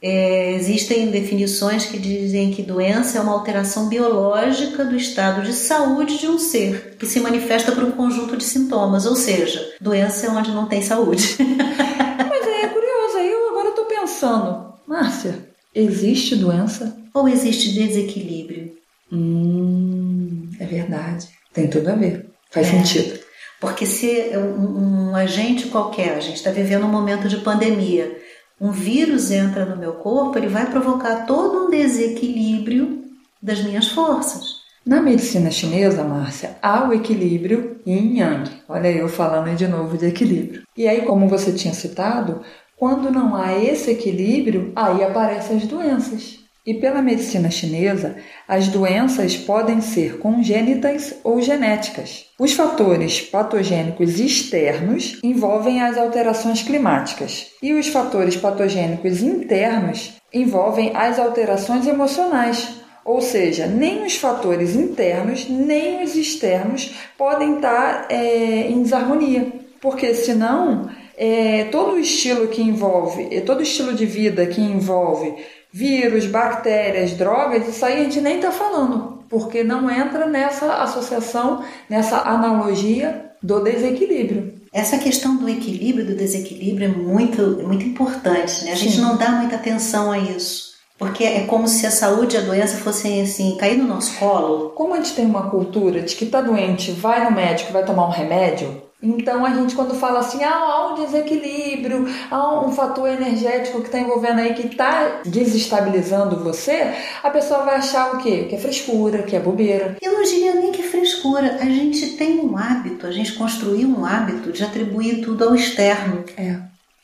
É, 0.00 0.52
existem 0.52 1.10
definições 1.10 1.84
que 1.84 1.98
dizem 1.98 2.52
que 2.52 2.62
doença 2.62 3.18
é 3.18 3.20
uma 3.20 3.32
alteração 3.32 3.88
biológica 3.88 4.84
do 4.84 4.94
estado 4.94 5.42
de 5.42 5.52
saúde 5.52 6.16
de 6.16 6.28
um 6.28 6.38
ser, 6.38 6.96
que 6.96 7.04
se 7.06 7.18
manifesta 7.18 7.72
por 7.72 7.82
um 7.82 7.90
conjunto 7.90 8.36
de 8.36 8.44
sintomas, 8.44 9.04
ou 9.04 9.16
seja, 9.16 9.68
doença 9.80 10.28
é 10.28 10.30
onde 10.30 10.52
não 10.52 10.66
tem 10.66 10.80
saúde. 10.80 11.36
Mas 11.42 12.46
é 12.46 12.68
curioso, 12.68 13.16
aí 13.16 13.32
eu 13.32 13.48
agora 13.48 13.70
estou 13.70 13.84
pensando, 13.86 14.74
Márcia, 14.86 15.40
existe 15.74 16.36
doença? 16.36 16.96
Ou 17.12 17.28
existe 17.28 17.72
desequilíbrio? 17.72 18.80
Hum, 19.12 20.48
é 20.58 20.64
verdade. 20.64 21.28
Tem 21.52 21.68
tudo 21.68 21.88
a 21.90 21.94
ver. 21.94 22.30
Faz 22.50 22.68
é. 22.68 22.70
sentido. 22.70 23.20
Porque 23.60 23.86
se 23.86 24.30
um, 24.36 25.10
um 25.10 25.16
agente 25.16 25.68
qualquer, 25.68 26.16
a 26.16 26.20
gente 26.20 26.36
está 26.36 26.50
vivendo 26.50 26.84
um 26.84 26.90
momento 26.90 27.28
de 27.28 27.36
pandemia, 27.36 28.18
um 28.60 28.72
vírus 28.72 29.30
entra 29.30 29.64
no 29.64 29.76
meu 29.76 29.94
corpo, 29.94 30.36
ele 30.36 30.48
vai 30.48 30.68
provocar 30.68 31.26
todo 31.26 31.66
um 31.66 31.70
desequilíbrio 31.70 33.04
das 33.40 33.62
minhas 33.62 33.88
forças. 33.88 34.62
Na 34.84 35.00
medicina 35.00 35.50
chinesa, 35.50 36.02
Márcia, 36.02 36.56
há 36.60 36.88
o 36.88 36.92
equilíbrio 36.92 37.80
yin 37.86 38.18
yang. 38.18 38.50
Olha 38.68 38.88
eu 38.88 39.08
falando 39.08 39.54
de 39.54 39.68
novo 39.68 39.96
de 39.96 40.06
equilíbrio. 40.06 40.62
E 40.76 40.88
aí, 40.88 41.02
como 41.02 41.28
você 41.28 41.52
tinha 41.52 41.72
citado, 41.72 42.42
quando 42.76 43.12
não 43.12 43.36
há 43.36 43.56
esse 43.56 43.92
equilíbrio, 43.92 44.72
aí 44.74 45.04
aparecem 45.04 45.58
as 45.58 45.66
doenças. 45.66 46.41
E 46.64 46.74
pela 46.74 47.02
medicina 47.02 47.50
chinesa, 47.50 48.16
as 48.46 48.68
doenças 48.68 49.36
podem 49.36 49.80
ser 49.80 50.18
congênitas 50.18 51.12
ou 51.24 51.42
genéticas. 51.42 52.26
Os 52.38 52.52
fatores 52.52 53.20
patogênicos 53.20 54.20
externos 54.20 55.18
envolvem 55.24 55.82
as 55.82 55.98
alterações 55.98 56.62
climáticas, 56.62 57.48
e 57.60 57.72
os 57.72 57.88
fatores 57.88 58.36
patogênicos 58.36 59.22
internos 59.22 60.12
envolvem 60.32 60.92
as 60.94 61.18
alterações 61.18 61.88
emocionais. 61.88 62.76
Ou 63.04 63.20
seja, 63.20 63.66
nem 63.66 64.04
os 64.04 64.16
fatores 64.16 64.76
internos 64.76 65.48
nem 65.48 66.04
os 66.04 66.14
externos 66.14 66.94
podem 67.18 67.56
estar 67.56 68.06
é, 68.08 68.68
em 68.68 68.84
desarmonia, 68.84 69.52
porque 69.80 70.14
senão 70.14 70.88
é, 71.16 71.64
todo 71.64 71.94
o 71.94 71.98
estilo 71.98 72.46
que 72.46 72.62
envolve, 72.62 73.40
todo 73.40 73.62
estilo 73.62 73.94
de 73.94 74.06
vida 74.06 74.46
que 74.46 74.60
envolve 74.60 75.34
vírus, 75.72 76.26
bactérias, 76.26 77.12
drogas, 77.12 77.66
isso 77.66 77.84
aí 77.84 78.00
a 78.00 78.04
gente 78.04 78.20
nem 78.20 78.36
está 78.36 78.50
falando, 78.50 79.24
porque 79.28 79.64
não 79.64 79.90
entra 79.90 80.26
nessa 80.26 80.82
associação, 80.82 81.64
nessa 81.88 82.18
analogia 82.18 83.32
do 83.42 83.60
desequilíbrio. 83.60 84.60
Essa 84.72 84.98
questão 84.98 85.36
do 85.36 85.48
equilíbrio, 85.48 86.06
do 86.06 86.14
desequilíbrio 86.14 86.86
é 86.86 86.88
muito, 86.88 87.62
muito 87.62 87.84
importante, 87.84 88.64
né? 88.64 88.72
A 88.72 88.76
Sim. 88.76 88.88
gente 88.88 89.00
não 89.00 89.16
dá 89.16 89.30
muita 89.30 89.56
atenção 89.56 90.10
a 90.10 90.18
isso. 90.18 90.72
Porque 90.98 91.24
é 91.24 91.46
como 91.46 91.66
se 91.66 91.84
a 91.84 91.90
saúde 91.90 92.36
e 92.36 92.38
a 92.38 92.42
doença 92.42 92.76
fossem 92.76 93.22
assim, 93.22 93.56
cair 93.56 93.76
no 93.76 93.88
nosso 93.88 94.16
colo. 94.18 94.70
Como 94.70 94.94
a 94.94 94.98
gente 94.98 95.14
tem 95.14 95.26
uma 95.26 95.50
cultura 95.50 96.00
de 96.00 96.14
que 96.14 96.24
está 96.24 96.40
doente, 96.40 96.92
vai 96.92 97.24
no 97.24 97.32
médico, 97.32 97.72
vai 97.72 97.84
tomar 97.84 98.06
um 98.06 98.10
remédio, 98.10 98.81
então 99.02 99.44
a 99.44 99.52
gente 99.52 99.74
quando 99.74 99.94
fala 99.94 100.20
assim, 100.20 100.44
ah, 100.44 100.54
há 100.54 100.92
um 100.92 101.04
desequilíbrio, 101.04 102.06
há 102.30 102.64
um 102.64 102.70
fator 102.70 103.08
energético 103.08 103.80
que 103.80 103.86
está 103.86 103.98
envolvendo 103.98 104.38
aí 104.38 104.54
que 104.54 104.68
está 104.68 105.22
desestabilizando 105.24 106.42
você, 106.42 106.94
a 107.22 107.28
pessoa 107.30 107.64
vai 107.64 107.76
achar 107.76 108.14
o 108.14 108.18
quê? 108.18 108.46
Que 108.48 108.54
é 108.54 108.58
frescura, 108.58 109.22
que 109.24 109.34
é 109.34 109.40
bobeira. 109.40 109.96
Eu 110.00 110.12
não 110.12 110.22
diria 110.22 110.54
nem 110.54 110.70
que 110.70 110.82
é 110.82 110.84
frescura. 110.84 111.58
A 111.60 111.64
gente 111.64 112.16
tem 112.16 112.38
um 112.40 112.56
hábito, 112.56 113.06
a 113.06 113.10
gente 113.10 113.32
construiu 113.32 113.88
um 113.88 114.04
hábito 114.04 114.52
de 114.52 114.62
atribuir 114.62 115.22
tudo 115.22 115.48
ao 115.48 115.54
externo. 115.54 116.24
É. 116.36 116.58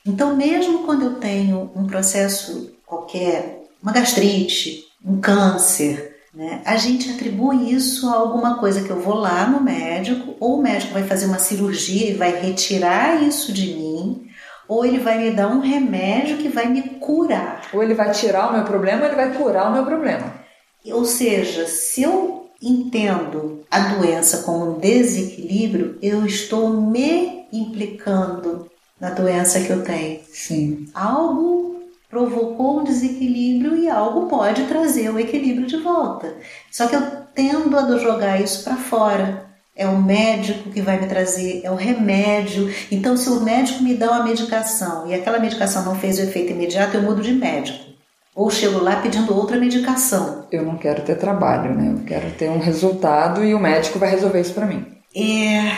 Então 0.05 0.35
mesmo 0.35 0.85
quando 0.85 1.03
eu 1.03 1.15
tenho 1.15 1.69
um 1.75 1.85
processo 1.85 2.71
qualquer, 2.85 3.65
uma 3.83 3.91
gastrite, 3.91 4.85
um 5.05 5.19
câncer, 5.19 6.08
né? 6.33 6.61
A 6.65 6.77
gente 6.77 7.11
atribui 7.11 7.73
isso 7.73 8.09
a 8.09 8.15
alguma 8.15 8.59
coisa 8.59 8.83
que 8.83 8.89
eu 8.89 9.01
vou 9.01 9.15
lá 9.15 9.47
no 9.47 9.61
médico, 9.61 10.35
ou 10.39 10.59
o 10.59 10.61
médico 10.61 10.93
vai 10.93 11.03
fazer 11.03 11.25
uma 11.25 11.39
cirurgia 11.39 12.09
e 12.09 12.15
vai 12.15 12.39
retirar 12.39 13.21
isso 13.23 13.51
de 13.51 13.73
mim, 13.73 14.27
ou 14.67 14.85
ele 14.85 14.99
vai 14.99 15.17
me 15.17 15.31
dar 15.31 15.47
um 15.47 15.59
remédio 15.59 16.37
que 16.37 16.47
vai 16.47 16.67
me 16.67 16.81
curar. 16.99 17.61
Ou 17.73 17.81
ele 17.81 17.95
vai 17.95 18.11
tirar 18.11 18.49
o 18.49 18.53
meu 18.53 18.63
problema, 18.63 19.01
ou 19.01 19.07
ele 19.07 19.15
vai 19.15 19.33
curar 19.33 19.69
o 19.69 19.73
meu 19.73 19.83
problema. 19.83 20.33
Ou 20.85 21.03
seja, 21.05 21.65
se 21.65 22.03
eu 22.03 22.49
entendo 22.61 23.63
a 23.71 23.79
doença 23.79 24.43
como 24.43 24.75
um 24.75 24.79
desequilíbrio, 24.79 25.97
eu 26.01 26.25
estou 26.25 26.69
me 26.69 27.45
implicando 27.51 28.69
na 28.99 29.09
doença 29.09 29.61
que 29.61 29.71
eu 29.71 29.83
tenho. 29.83 30.19
Sim. 30.31 30.85
Algo 30.93 31.78
provocou 32.09 32.79
um 32.79 32.83
desequilíbrio 32.83 33.77
e 33.77 33.87
algo 33.87 34.27
pode 34.27 34.63
trazer 34.63 35.09
o 35.09 35.19
equilíbrio 35.19 35.67
de 35.67 35.77
volta. 35.77 36.35
Só 36.71 36.87
que 36.87 36.95
eu 36.95 37.01
tendo 37.35 37.77
a 37.77 37.97
jogar 37.97 38.41
isso 38.41 38.63
para 38.63 38.75
fora. 38.75 39.47
É 39.75 39.87
o 39.87 39.97
médico 39.97 40.71
que 40.71 40.81
vai 40.81 40.99
me 40.99 41.07
trazer, 41.07 41.61
é 41.63 41.71
o 41.71 41.75
remédio. 41.75 42.69
Então, 42.91 43.15
se 43.15 43.29
o 43.29 43.39
médico 43.39 43.81
me 43.81 43.93
dá 43.93 44.11
uma 44.11 44.25
medicação 44.25 45.07
e 45.07 45.13
aquela 45.13 45.39
medicação 45.39 45.85
não 45.85 45.95
fez 45.95 46.19
o 46.19 46.23
efeito 46.23 46.51
imediato, 46.51 46.97
eu 46.97 47.01
mudo 47.01 47.21
de 47.21 47.31
médico. 47.31 47.85
Ou 48.35 48.49
chego 48.51 48.79
lá 48.79 48.97
pedindo 48.97 49.33
outra 49.33 49.57
medicação. 49.57 50.47
Eu 50.51 50.65
não 50.65 50.77
quero 50.77 51.01
ter 51.03 51.15
trabalho, 51.15 51.73
né? 51.73 51.93
Eu 51.93 52.03
quero 52.03 52.29
ter 52.31 52.49
um 52.49 52.59
resultado 52.59 53.41
e 53.41 53.53
o 53.53 53.59
médico 53.59 53.97
vai 53.97 54.09
resolver 54.09 54.41
isso 54.41 54.53
para 54.53 54.65
mim. 54.65 54.85
É, 55.15 55.71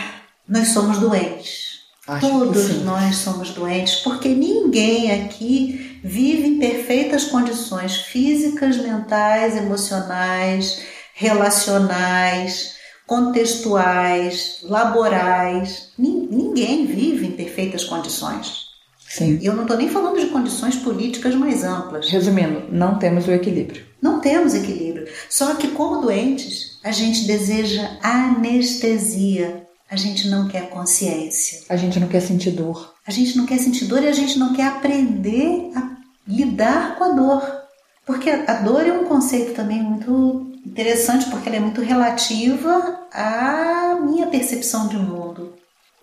nós 0.47 0.69
somos 0.69 0.97
doentes. 0.97 1.70
Acho 2.07 2.27
Todos 2.27 2.83
nós 2.83 3.17
somos 3.17 3.51
doentes, 3.51 3.97
porque 3.97 4.29
ninguém 4.29 5.11
aqui 5.11 5.99
vive 6.03 6.47
em 6.47 6.59
perfeitas 6.59 7.25
condições 7.25 7.97
físicas, 7.97 8.77
mentais, 8.77 9.55
emocionais, 9.55 10.81
relacionais, 11.13 12.75
contextuais, 13.05 14.57
laborais. 14.63 15.91
Ninguém 15.97 16.87
vive 16.87 17.27
em 17.27 17.31
perfeitas 17.31 17.83
condições. 17.83 18.71
Sim. 19.07 19.37
E 19.39 19.45
eu 19.45 19.53
não 19.53 19.63
estou 19.63 19.77
nem 19.77 19.89
falando 19.89 20.19
de 20.19 20.27
condições 20.27 20.77
políticas 20.77 21.35
mais 21.35 21.63
amplas. 21.63 22.09
Resumindo, 22.09 22.63
não 22.71 22.97
temos 22.97 23.27
o 23.27 23.31
equilíbrio. 23.31 23.85
Não 24.01 24.19
temos 24.21 24.55
equilíbrio. 24.55 25.07
Só 25.29 25.53
que, 25.53 25.67
como 25.67 26.01
doentes, 26.01 26.79
a 26.83 26.91
gente 26.91 27.25
deseja 27.25 27.97
anestesia 28.01 29.67
a 29.91 29.97
gente 29.97 30.29
não 30.29 30.47
quer 30.47 30.69
consciência. 30.69 31.63
A 31.67 31.75
gente 31.75 31.99
não 31.99 32.07
quer 32.07 32.21
sentir 32.21 32.51
dor. 32.51 32.95
A 33.05 33.11
gente 33.11 33.37
não 33.37 33.45
quer 33.45 33.59
sentir 33.59 33.85
dor 33.85 34.01
e 34.01 34.07
a 34.07 34.13
gente 34.13 34.39
não 34.39 34.53
quer 34.53 34.67
aprender 34.67 35.69
a 35.75 35.97
lidar 36.25 36.95
com 36.95 37.03
a 37.03 37.09
dor. 37.09 37.61
Porque 38.05 38.29
a 38.29 38.53
dor 38.61 38.87
é 38.87 38.93
um 38.93 39.03
conceito 39.03 39.53
também 39.53 39.83
muito 39.83 40.49
interessante, 40.65 41.29
porque 41.29 41.49
ela 41.49 41.57
é 41.57 41.59
muito 41.59 41.81
relativa 41.81 43.01
à 43.11 43.99
minha 44.01 44.27
percepção 44.27 44.87
de 44.87 44.95
mundo. 44.95 45.55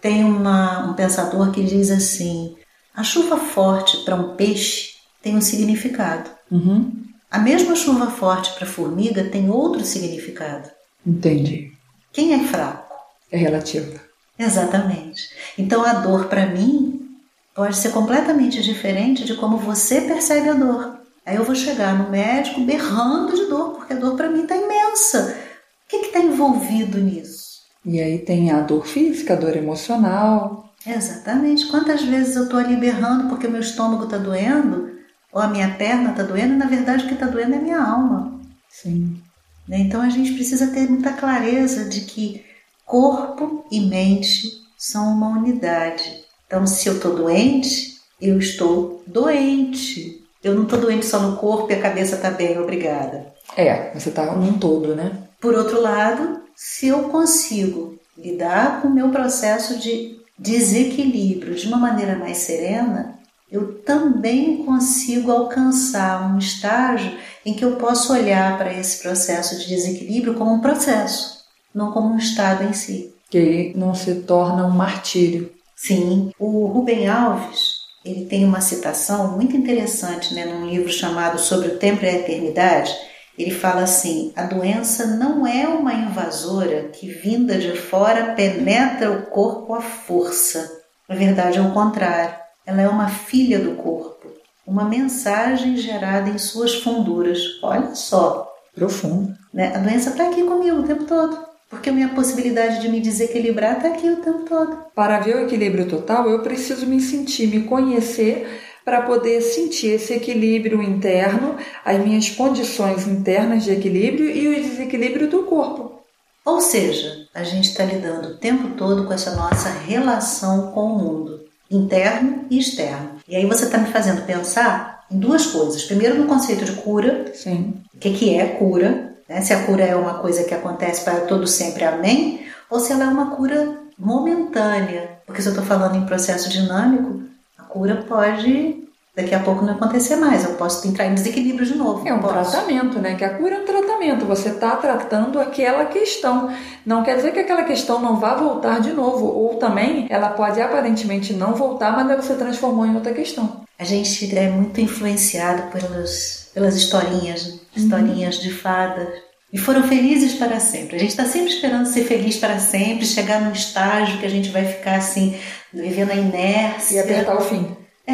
Tem 0.02 0.22
uma, 0.22 0.90
um 0.90 0.92
pensador 0.92 1.50
que 1.50 1.64
diz 1.64 1.90
assim: 1.90 2.56
a 2.94 3.02
chuva 3.02 3.38
forte 3.38 4.04
para 4.04 4.14
um 4.14 4.36
peixe 4.36 4.96
tem 5.22 5.34
um 5.34 5.40
significado. 5.40 6.28
Uhum. 6.50 6.92
A 7.30 7.38
mesma 7.38 7.74
chuva 7.74 8.10
forte 8.10 8.52
para 8.52 8.66
a 8.66 8.70
formiga 8.70 9.24
tem 9.24 9.48
outro 9.48 9.82
significado. 9.82 10.68
Entendi. 11.06 11.72
Quem 12.12 12.34
é 12.34 12.38
fraco? 12.40 12.87
É 13.30 13.36
relativa. 13.36 14.00
Exatamente. 14.38 15.30
Então 15.56 15.84
a 15.84 15.94
dor 15.94 16.26
para 16.26 16.46
mim 16.46 17.18
pode 17.54 17.76
ser 17.76 17.90
completamente 17.90 18.62
diferente 18.62 19.24
de 19.24 19.34
como 19.34 19.58
você 19.58 20.02
percebe 20.02 20.48
a 20.48 20.54
dor. 20.54 20.98
Aí 21.26 21.36
eu 21.36 21.44
vou 21.44 21.54
chegar 21.54 21.98
no 21.98 22.10
médico 22.10 22.60
berrando 22.62 23.34
de 23.34 23.46
dor, 23.46 23.74
porque 23.74 23.92
a 23.92 23.96
dor 23.96 24.16
para 24.16 24.30
mim 24.30 24.42
está 24.42 24.56
imensa. 24.56 25.36
O 25.84 25.88
que 25.88 25.96
está 25.96 26.20
envolvido 26.20 26.98
nisso? 26.98 27.58
E 27.84 28.00
aí 28.00 28.18
tem 28.18 28.50
a 28.50 28.60
dor 28.60 28.86
física, 28.86 29.34
a 29.34 29.36
dor 29.36 29.56
emocional. 29.56 30.72
Exatamente. 30.86 31.66
Quantas 31.66 32.02
vezes 32.02 32.36
eu 32.36 32.44
estou 32.44 32.58
ali 32.58 32.76
berrando 32.76 33.28
porque 33.28 33.48
meu 33.48 33.60
estômago 33.60 34.04
está 34.04 34.18
doendo, 34.18 34.90
ou 35.32 35.42
a 35.42 35.48
minha 35.48 35.74
perna 35.74 36.10
está 36.10 36.22
doendo, 36.22 36.54
e 36.54 36.58
na 36.58 36.66
verdade 36.66 37.04
o 37.04 37.08
que 37.08 37.14
está 37.14 37.26
doendo 37.26 37.54
é 37.54 37.58
a 37.58 37.62
minha 37.62 37.82
alma. 37.82 38.40
Sim. 38.70 39.20
Né? 39.66 39.80
Então 39.80 40.00
a 40.00 40.08
gente 40.08 40.32
precisa 40.32 40.68
ter 40.68 40.88
muita 40.88 41.12
clareza 41.12 41.84
de 41.84 42.02
que 42.02 42.44
Corpo 42.88 43.66
e 43.70 43.80
mente 43.80 44.62
são 44.78 45.12
uma 45.12 45.38
unidade. 45.38 46.24
Então, 46.46 46.66
se 46.66 46.88
eu 46.88 46.94
estou 46.94 47.14
doente, 47.14 47.98
eu 48.18 48.38
estou 48.38 49.02
doente. 49.06 50.24
Eu 50.42 50.54
não 50.54 50.62
estou 50.62 50.80
doente 50.80 51.04
só 51.04 51.20
no 51.20 51.36
corpo 51.36 51.70
e 51.70 51.74
a 51.74 51.82
cabeça 51.82 52.16
está 52.16 52.30
bem, 52.30 52.58
obrigada. 52.58 53.34
É, 53.54 53.92
você 53.92 54.08
está 54.08 54.34
num 54.34 54.58
todo, 54.58 54.96
né? 54.96 55.12
Por 55.38 55.54
outro 55.54 55.82
lado, 55.82 56.40
se 56.56 56.88
eu 56.88 57.10
consigo 57.10 57.98
lidar 58.16 58.80
com 58.80 58.88
o 58.88 58.94
meu 58.94 59.10
processo 59.10 59.78
de 59.78 60.18
desequilíbrio 60.38 61.54
de 61.54 61.68
uma 61.68 61.76
maneira 61.76 62.16
mais 62.16 62.38
serena, 62.38 63.18
eu 63.52 63.82
também 63.82 64.64
consigo 64.64 65.30
alcançar 65.30 66.32
um 66.32 66.38
estágio 66.38 67.18
em 67.44 67.52
que 67.52 67.66
eu 67.66 67.76
posso 67.76 68.14
olhar 68.14 68.56
para 68.56 68.72
esse 68.72 69.02
processo 69.02 69.58
de 69.58 69.68
desequilíbrio 69.68 70.32
como 70.32 70.54
um 70.54 70.60
processo 70.60 71.37
não 71.78 71.92
como 71.92 72.12
um 72.12 72.18
estado 72.18 72.64
em 72.64 72.72
si. 72.72 73.14
Que 73.30 73.72
não 73.76 73.94
se 73.94 74.16
torna 74.22 74.66
um 74.66 74.70
martírio. 74.70 75.52
Sim. 75.76 76.32
O 76.38 76.66
Rubem 76.66 77.08
Alves, 77.08 77.76
ele 78.04 78.24
tem 78.24 78.44
uma 78.44 78.60
citação 78.60 79.36
muito 79.36 79.56
interessante 79.56 80.34
né, 80.34 80.44
num 80.44 80.66
livro 80.66 80.90
chamado 80.90 81.38
Sobre 81.38 81.68
o 81.68 81.78
Tempo 81.78 82.04
e 82.04 82.08
a 82.08 82.14
Eternidade. 82.14 82.92
Ele 83.38 83.52
fala 83.52 83.82
assim: 83.82 84.32
a 84.34 84.42
doença 84.42 85.06
não 85.06 85.46
é 85.46 85.68
uma 85.68 85.94
invasora 85.94 86.88
que, 86.88 87.08
vinda 87.08 87.56
de 87.56 87.76
fora, 87.76 88.34
penetra 88.34 89.12
o 89.12 89.26
corpo 89.26 89.74
à 89.74 89.80
força. 89.80 90.68
Na 91.08 91.14
verdade, 91.14 91.58
é 91.58 91.62
o 91.62 91.72
contrário. 91.72 92.34
Ela 92.66 92.82
é 92.82 92.88
uma 92.88 93.08
filha 93.08 93.60
do 93.60 93.76
corpo, 93.76 94.28
uma 94.66 94.84
mensagem 94.84 95.76
gerada 95.76 96.28
em 96.28 96.38
suas 96.38 96.74
funduras. 96.74 97.38
Olha 97.62 97.94
só. 97.94 98.52
Profundo. 98.74 99.34
Né? 99.52 99.74
A 99.74 99.78
doença 99.78 100.10
está 100.10 100.28
aqui 100.28 100.42
comigo 100.42 100.80
o 100.80 100.86
tempo 100.86 101.04
todo. 101.04 101.48
Porque 101.68 101.90
a 101.90 101.92
minha 101.92 102.08
possibilidade 102.08 102.80
de 102.80 102.88
me 102.88 103.00
desequilibrar 103.00 103.76
está 103.76 103.88
aqui 103.88 104.08
o 104.08 104.16
tempo 104.16 104.44
todo. 104.48 104.78
Para 104.94 105.20
ver 105.20 105.36
o 105.36 105.42
equilíbrio 105.42 105.86
total, 105.86 106.28
eu 106.28 106.40
preciso 106.40 106.86
me 106.86 107.00
sentir, 107.00 107.46
me 107.46 107.64
conhecer 107.64 108.62
para 108.84 109.02
poder 109.02 109.42
sentir 109.42 109.88
esse 109.88 110.14
equilíbrio 110.14 110.82
interno, 110.82 111.56
as 111.84 111.98
minhas 112.02 112.30
condições 112.30 113.06
internas 113.06 113.64
de 113.64 113.70
equilíbrio 113.70 114.30
e 114.30 114.48
o 114.48 114.62
desequilíbrio 114.62 115.28
do 115.28 115.42
corpo. 115.42 116.00
Ou 116.42 116.62
seja, 116.62 117.26
a 117.34 117.44
gente 117.44 117.68
está 117.68 117.84
lidando 117.84 118.28
o 118.28 118.36
tempo 118.36 118.70
todo 118.70 119.04
com 119.04 119.12
essa 119.12 119.36
nossa 119.36 119.68
relação 119.68 120.72
com 120.72 120.86
o 120.86 120.98
mundo, 120.98 121.44
interno 121.70 122.46
e 122.50 122.58
externo. 122.58 123.16
E 123.28 123.36
aí 123.36 123.44
você 123.44 123.66
está 123.66 123.76
me 123.76 123.92
fazendo 123.92 124.24
pensar 124.24 125.04
em 125.10 125.18
duas 125.18 125.44
coisas. 125.44 125.84
Primeiro, 125.84 126.14
no 126.14 126.26
conceito 126.26 126.64
de 126.64 126.72
cura. 126.72 127.30
Sim. 127.34 127.74
O 127.94 127.98
que, 127.98 128.14
que 128.14 128.34
é 128.34 128.46
cura? 128.46 129.07
Né? 129.28 129.40
Se 129.42 129.52
a 129.52 129.64
cura 129.64 129.84
é 129.84 129.94
uma 129.94 130.14
coisa 130.14 130.44
que 130.44 130.54
acontece 130.54 131.04
para 131.04 131.20
todo 131.20 131.46
sempre, 131.46 131.84
amém, 131.84 132.46
ou 132.70 132.80
se 132.80 132.92
ela 132.92 133.04
é 133.04 133.08
uma 133.08 133.36
cura 133.36 133.78
momentânea. 133.98 135.18
Porque 135.26 135.42
se 135.42 135.48
eu 135.48 135.52
estou 135.52 135.66
falando 135.66 135.96
em 135.96 136.06
processo 136.06 136.48
dinâmico, 136.48 137.22
a 137.58 137.62
cura 137.62 138.04
pode 138.08 138.88
daqui 139.18 139.34
a 139.34 139.40
pouco 139.40 139.64
não 139.64 139.74
acontecer 139.74 140.14
mais. 140.14 140.44
Eu 140.44 140.54
posso 140.54 140.86
entrar 140.86 141.06
em 141.06 141.14
desequilíbrio 141.14 141.66
de 141.66 141.74
novo. 141.74 142.06
É 142.06 142.14
um 142.14 142.20
posso. 142.20 142.52
tratamento, 142.52 143.00
né? 143.00 143.16
Que 143.16 143.24
a 143.24 143.36
cura 143.36 143.56
é 143.56 143.58
um 143.58 143.64
tratamento. 143.64 144.24
Você 144.26 144.50
está 144.50 144.76
tratando 144.76 145.40
aquela 145.40 145.86
questão. 145.86 146.54
Não 146.86 147.02
quer 147.02 147.16
dizer 147.16 147.32
que 147.32 147.40
aquela 147.40 147.64
questão 147.64 148.00
não 148.00 148.16
vá 148.16 148.34
voltar 148.34 148.80
de 148.80 148.92
novo. 148.92 149.26
Ou 149.26 149.56
também 149.56 150.06
ela 150.08 150.28
pode 150.30 150.60
aparentemente 150.60 151.32
não 151.32 151.54
voltar, 151.54 151.92
mas 151.92 152.24
você 152.24 152.34
transformou 152.34 152.86
em 152.86 152.94
outra 152.94 153.12
questão. 153.12 153.62
A 153.76 153.84
gente 153.84 154.36
é 154.36 154.48
muito 154.48 154.80
influenciado 154.80 155.62
pelos, 155.72 156.47
pelas 156.58 156.74
historinhas, 156.74 157.46
uhum. 157.46 157.58
historinhas 157.76 158.40
de 158.40 158.50
fadas. 158.50 159.08
E 159.52 159.56
foram 159.56 159.84
felizes 159.84 160.34
para 160.34 160.58
sempre. 160.60 160.96
A 160.96 160.98
gente 160.98 161.10
está 161.10 161.24
sempre 161.24 161.50
esperando 161.50 161.86
ser 161.86 162.04
feliz 162.04 162.36
para 162.36 162.58
sempre, 162.58 163.06
chegar 163.06 163.40
num 163.40 163.52
estágio 163.52 164.18
que 164.18 164.26
a 164.26 164.30
gente 164.30 164.50
vai 164.50 164.66
ficar 164.66 164.96
assim, 164.96 165.36
vivendo 165.72 166.10
a 166.10 166.16
inércia. 166.16 166.96
E 166.96 166.98
apertar 166.98 167.36
o 167.36 167.40
fim. 167.40 167.76
É, 168.06 168.12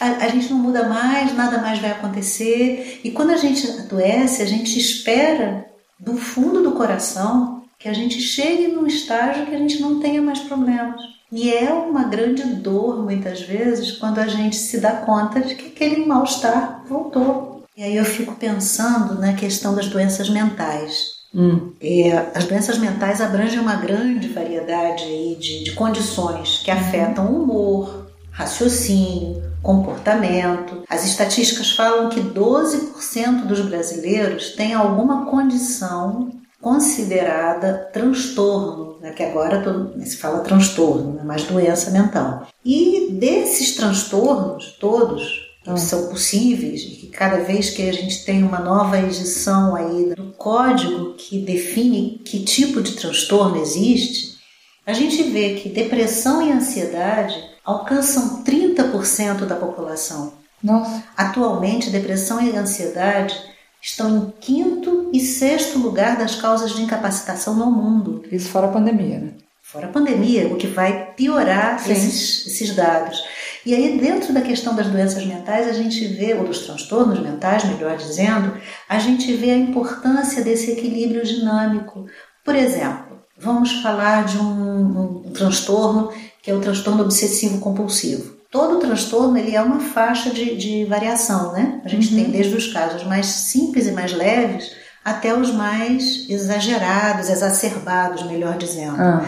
a, 0.00 0.24
a, 0.24 0.28
gente 0.28 0.50
não 0.50 0.58
muda 0.58 0.88
mais, 0.88 1.34
nada 1.34 1.58
mais 1.58 1.78
vai 1.78 1.90
acontecer. 1.90 3.00
E 3.04 3.10
quando 3.10 3.30
a 3.30 3.36
gente 3.36 3.64
adoece, 3.68 4.42
a 4.42 4.46
gente 4.46 4.76
espera 4.76 5.66
do 6.00 6.16
fundo 6.16 6.62
do 6.62 6.72
coração 6.72 7.62
que 7.78 7.88
a 7.88 7.92
gente 7.92 8.20
chegue 8.20 8.68
num 8.68 8.86
estágio 8.86 9.46
que 9.46 9.54
a 9.54 9.58
gente 9.58 9.80
não 9.80 10.00
tenha 10.00 10.22
mais 10.22 10.40
problemas. 10.40 11.00
E 11.30 11.52
é 11.52 11.72
uma 11.72 12.04
grande 12.04 12.42
dor, 12.42 13.02
muitas 13.02 13.42
vezes, 13.42 13.92
quando 13.92 14.18
a 14.18 14.26
gente 14.26 14.56
se 14.56 14.80
dá 14.80 14.92
conta 14.92 15.40
de 15.40 15.54
que 15.54 15.68
aquele 15.68 16.04
mal-estar 16.06 16.82
voltou. 16.88 17.51
E 17.76 17.82
aí 17.82 17.96
eu 17.96 18.04
fico 18.04 18.34
pensando 18.34 19.18
na 19.18 19.32
questão 19.32 19.74
das 19.74 19.88
doenças 19.88 20.28
mentais. 20.28 21.22
Hum. 21.34 21.72
É, 21.80 22.30
as 22.34 22.44
doenças 22.44 22.78
mentais 22.78 23.20
abrangem 23.20 23.58
uma 23.58 23.76
grande 23.76 24.28
variedade 24.28 25.04
aí 25.04 25.36
de, 25.40 25.64
de 25.64 25.72
condições 25.72 26.58
que 26.62 26.70
afetam 26.70 27.26
o 27.26 27.42
humor, 27.42 28.12
raciocínio, 28.30 29.42
comportamento. 29.62 30.82
As 30.88 31.04
estatísticas 31.04 31.70
falam 31.70 32.10
que 32.10 32.20
12% 32.20 33.46
dos 33.46 33.60
brasileiros 33.60 34.50
têm 34.50 34.74
alguma 34.74 35.26
condição 35.26 36.30
considerada 36.60 37.90
transtorno, 37.92 38.98
né, 39.00 39.10
que 39.10 39.22
agora 39.22 39.62
todo, 39.62 40.00
se 40.04 40.16
fala 40.16 40.40
transtorno, 40.40 41.14
né, 41.14 41.24
mais 41.24 41.42
doença 41.44 41.90
mental. 41.90 42.46
E 42.64 43.08
desses 43.10 43.74
transtornos 43.74 44.76
todos, 44.78 45.51
que 45.64 45.80
são 45.80 46.08
possíveis, 46.08 46.82
e 46.82 46.90
que 46.96 47.06
cada 47.08 47.38
vez 47.38 47.70
que 47.70 47.88
a 47.88 47.92
gente 47.92 48.24
tem 48.24 48.42
uma 48.42 48.58
nova 48.58 48.98
edição 48.98 49.76
aí 49.76 50.12
do 50.14 50.32
código 50.32 51.14
que 51.14 51.38
define 51.38 52.20
que 52.24 52.40
tipo 52.40 52.82
de 52.82 52.92
transtorno 52.92 53.60
existe, 53.60 54.38
a 54.84 54.92
gente 54.92 55.22
vê 55.22 55.54
que 55.54 55.68
depressão 55.68 56.42
e 56.42 56.50
ansiedade 56.50 57.34
alcançam 57.64 58.42
30% 58.42 59.46
da 59.46 59.54
população. 59.54 60.32
Nossa. 60.62 61.04
Atualmente, 61.16 61.90
depressão 61.90 62.40
e 62.40 62.56
ansiedade 62.56 63.36
estão 63.80 64.16
em 64.16 64.32
quinto 64.40 65.10
e 65.12 65.20
sexto 65.20 65.78
lugar 65.78 66.16
das 66.16 66.36
causas 66.36 66.72
de 66.74 66.82
incapacitação 66.82 67.54
no 67.54 67.70
mundo. 67.70 68.24
Isso 68.30 68.48
fora 68.48 68.66
a 68.66 68.72
pandemia, 68.72 69.18
né? 69.18 69.32
Fora 69.60 69.86
a 69.86 69.90
pandemia, 69.90 70.48
o 70.48 70.56
que 70.56 70.66
vai 70.66 71.12
piorar 71.16 71.82
esses, 71.90 72.46
esses 72.46 72.74
dados. 72.74 73.22
E 73.64 73.74
aí, 73.74 73.98
dentro 73.98 74.32
da 74.32 74.40
questão 74.40 74.74
das 74.74 74.88
doenças 74.88 75.24
mentais, 75.24 75.68
a 75.68 75.72
gente 75.72 76.06
vê, 76.08 76.34
ou 76.34 76.44
dos 76.44 76.60
transtornos 76.60 77.20
mentais, 77.20 77.64
melhor 77.64 77.96
dizendo, 77.96 78.54
a 78.88 78.98
gente 78.98 79.32
vê 79.34 79.50
a 79.50 79.56
importância 79.56 80.42
desse 80.42 80.72
equilíbrio 80.72 81.24
dinâmico. 81.24 82.06
Por 82.44 82.56
exemplo, 82.56 83.20
vamos 83.38 83.72
falar 83.80 84.24
de 84.24 84.38
um, 84.38 85.22
um 85.26 85.32
transtorno 85.32 86.12
que 86.42 86.50
é 86.50 86.54
o 86.54 86.60
transtorno 86.60 87.02
obsessivo 87.02 87.60
compulsivo. 87.60 88.36
Todo 88.50 88.80
transtorno 88.80 89.38
ele 89.38 89.54
é 89.54 89.62
uma 89.62 89.80
faixa 89.80 90.30
de, 90.30 90.56
de 90.56 90.84
variação, 90.84 91.52
né? 91.52 91.80
A 91.84 91.88
gente 91.88 92.12
uhum. 92.12 92.16
tem 92.16 92.30
desde 92.30 92.54
os 92.54 92.72
casos 92.72 93.04
mais 93.04 93.26
simples 93.26 93.86
e 93.86 93.92
mais 93.92 94.12
leves 94.12 94.72
até 95.04 95.34
os 95.34 95.50
mais 95.52 96.28
exagerados, 96.28 97.28
exacerbados, 97.28 98.24
melhor 98.24 98.56
dizendo. 98.56 99.00
Ah. 99.00 99.24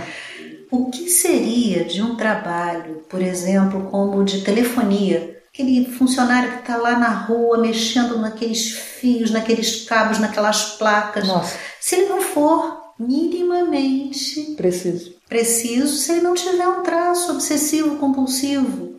O 0.75 0.91
que 0.91 1.09
seria 1.09 1.85
de 1.85 2.03
um 2.03 2.17
trabalho, 2.17 3.05
por 3.09 3.23
exemplo, 3.23 3.89
como 3.93 4.25
de 4.25 4.41
telefonia? 4.41 5.41
Aquele 5.53 5.85
funcionário 5.85 6.51
que 6.51 6.59
está 6.59 6.77
lá 6.77 6.99
na 6.99 7.11
rua 7.11 7.59
mexendo 7.59 8.19
naqueles 8.19 8.73
fios, 8.73 9.31
naqueles 9.31 9.85
cabos, 9.85 10.19
naquelas 10.19 10.77
placas. 10.77 11.29
Nossa. 11.29 11.57
Se 11.81 11.95
ele 11.95 12.09
não 12.09 12.21
for 12.21 12.93
minimamente 12.99 14.55
preciso, 14.57 15.15
preciso 15.29 15.97
se 15.97 16.11
ele 16.11 16.23
não 16.23 16.35
tiver 16.35 16.67
um 16.67 16.83
traço 16.83 17.31
obsessivo 17.31 17.95
compulsivo 17.99 18.97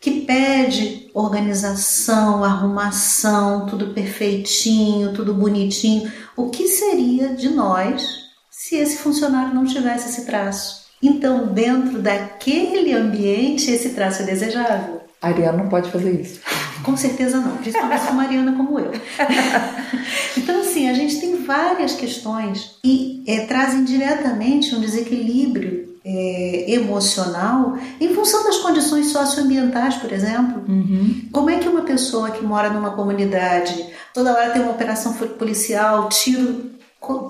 que 0.00 0.20
pede 0.20 1.10
organização, 1.12 2.44
arrumação, 2.44 3.66
tudo 3.66 3.88
perfeitinho, 3.88 5.12
tudo 5.12 5.34
bonitinho. 5.34 6.12
O 6.36 6.50
que 6.50 6.68
seria 6.68 7.30
de 7.30 7.48
nós 7.48 8.06
se 8.48 8.76
esse 8.76 8.98
funcionário 8.98 9.52
não 9.52 9.64
tivesse 9.64 10.08
esse 10.08 10.24
traço? 10.24 10.83
Então, 11.04 11.48
dentro 11.48 12.00
daquele 12.00 12.94
ambiente, 12.94 13.70
esse 13.70 13.90
traço 13.90 14.22
é 14.22 14.24
desejável. 14.24 15.02
A 15.20 15.28
Ariana 15.28 15.58
não 15.58 15.68
pode 15.68 15.90
fazer 15.90 16.18
isso. 16.18 16.40
Com 16.82 16.96
certeza 16.96 17.38
não, 17.38 17.58
principalmente 17.58 18.02
uma 18.02 18.12
Mariana 18.12 18.52
como 18.52 18.78
eu. 18.78 18.92
então, 20.36 20.60
assim, 20.60 20.88
a 20.88 20.94
gente 20.94 21.20
tem 21.20 21.44
várias 21.44 21.92
questões 21.92 22.76
e 22.82 23.22
é, 23.26 23.40
trazem 23.40 23.84
diretamente 23.84 24.74
um 24.74 24.80
desequilíbrio 24.80 25.94
é, 26.04 26.64
emocional 26.68 27.78
em 27.98 28.14
função 28.14 28.44
das 28.44 28.58
condições 28.58 29.06
socioambientais, 29.06 29.96
por 29.96 30.12
exemplo. 30.12 30.62
Uhum. 30.68 31.28
Como 31.32 31.50
é 31.50 31.58
que 31.58 31.68
uma 31.68 31.82
pessoa 31.82 32.30
que 32.30 32.44
mora 32.44 32.70
numa 32.70 32.90
comunidade, 32.90 33.86
toda 34.12 34.32
hora 34.32 34.50
tem 34.50 34.62
uma 34.62 34.72
operação 34.72 35.14
policial, 35.14 36.08
tiro 36.10 36.73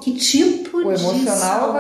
que 0.00 0.12
tipo 0.12 0.78
o 0.78 0.92
de 0.92 1.00
saúde 1.00 1.18
mental? 1.18 1.72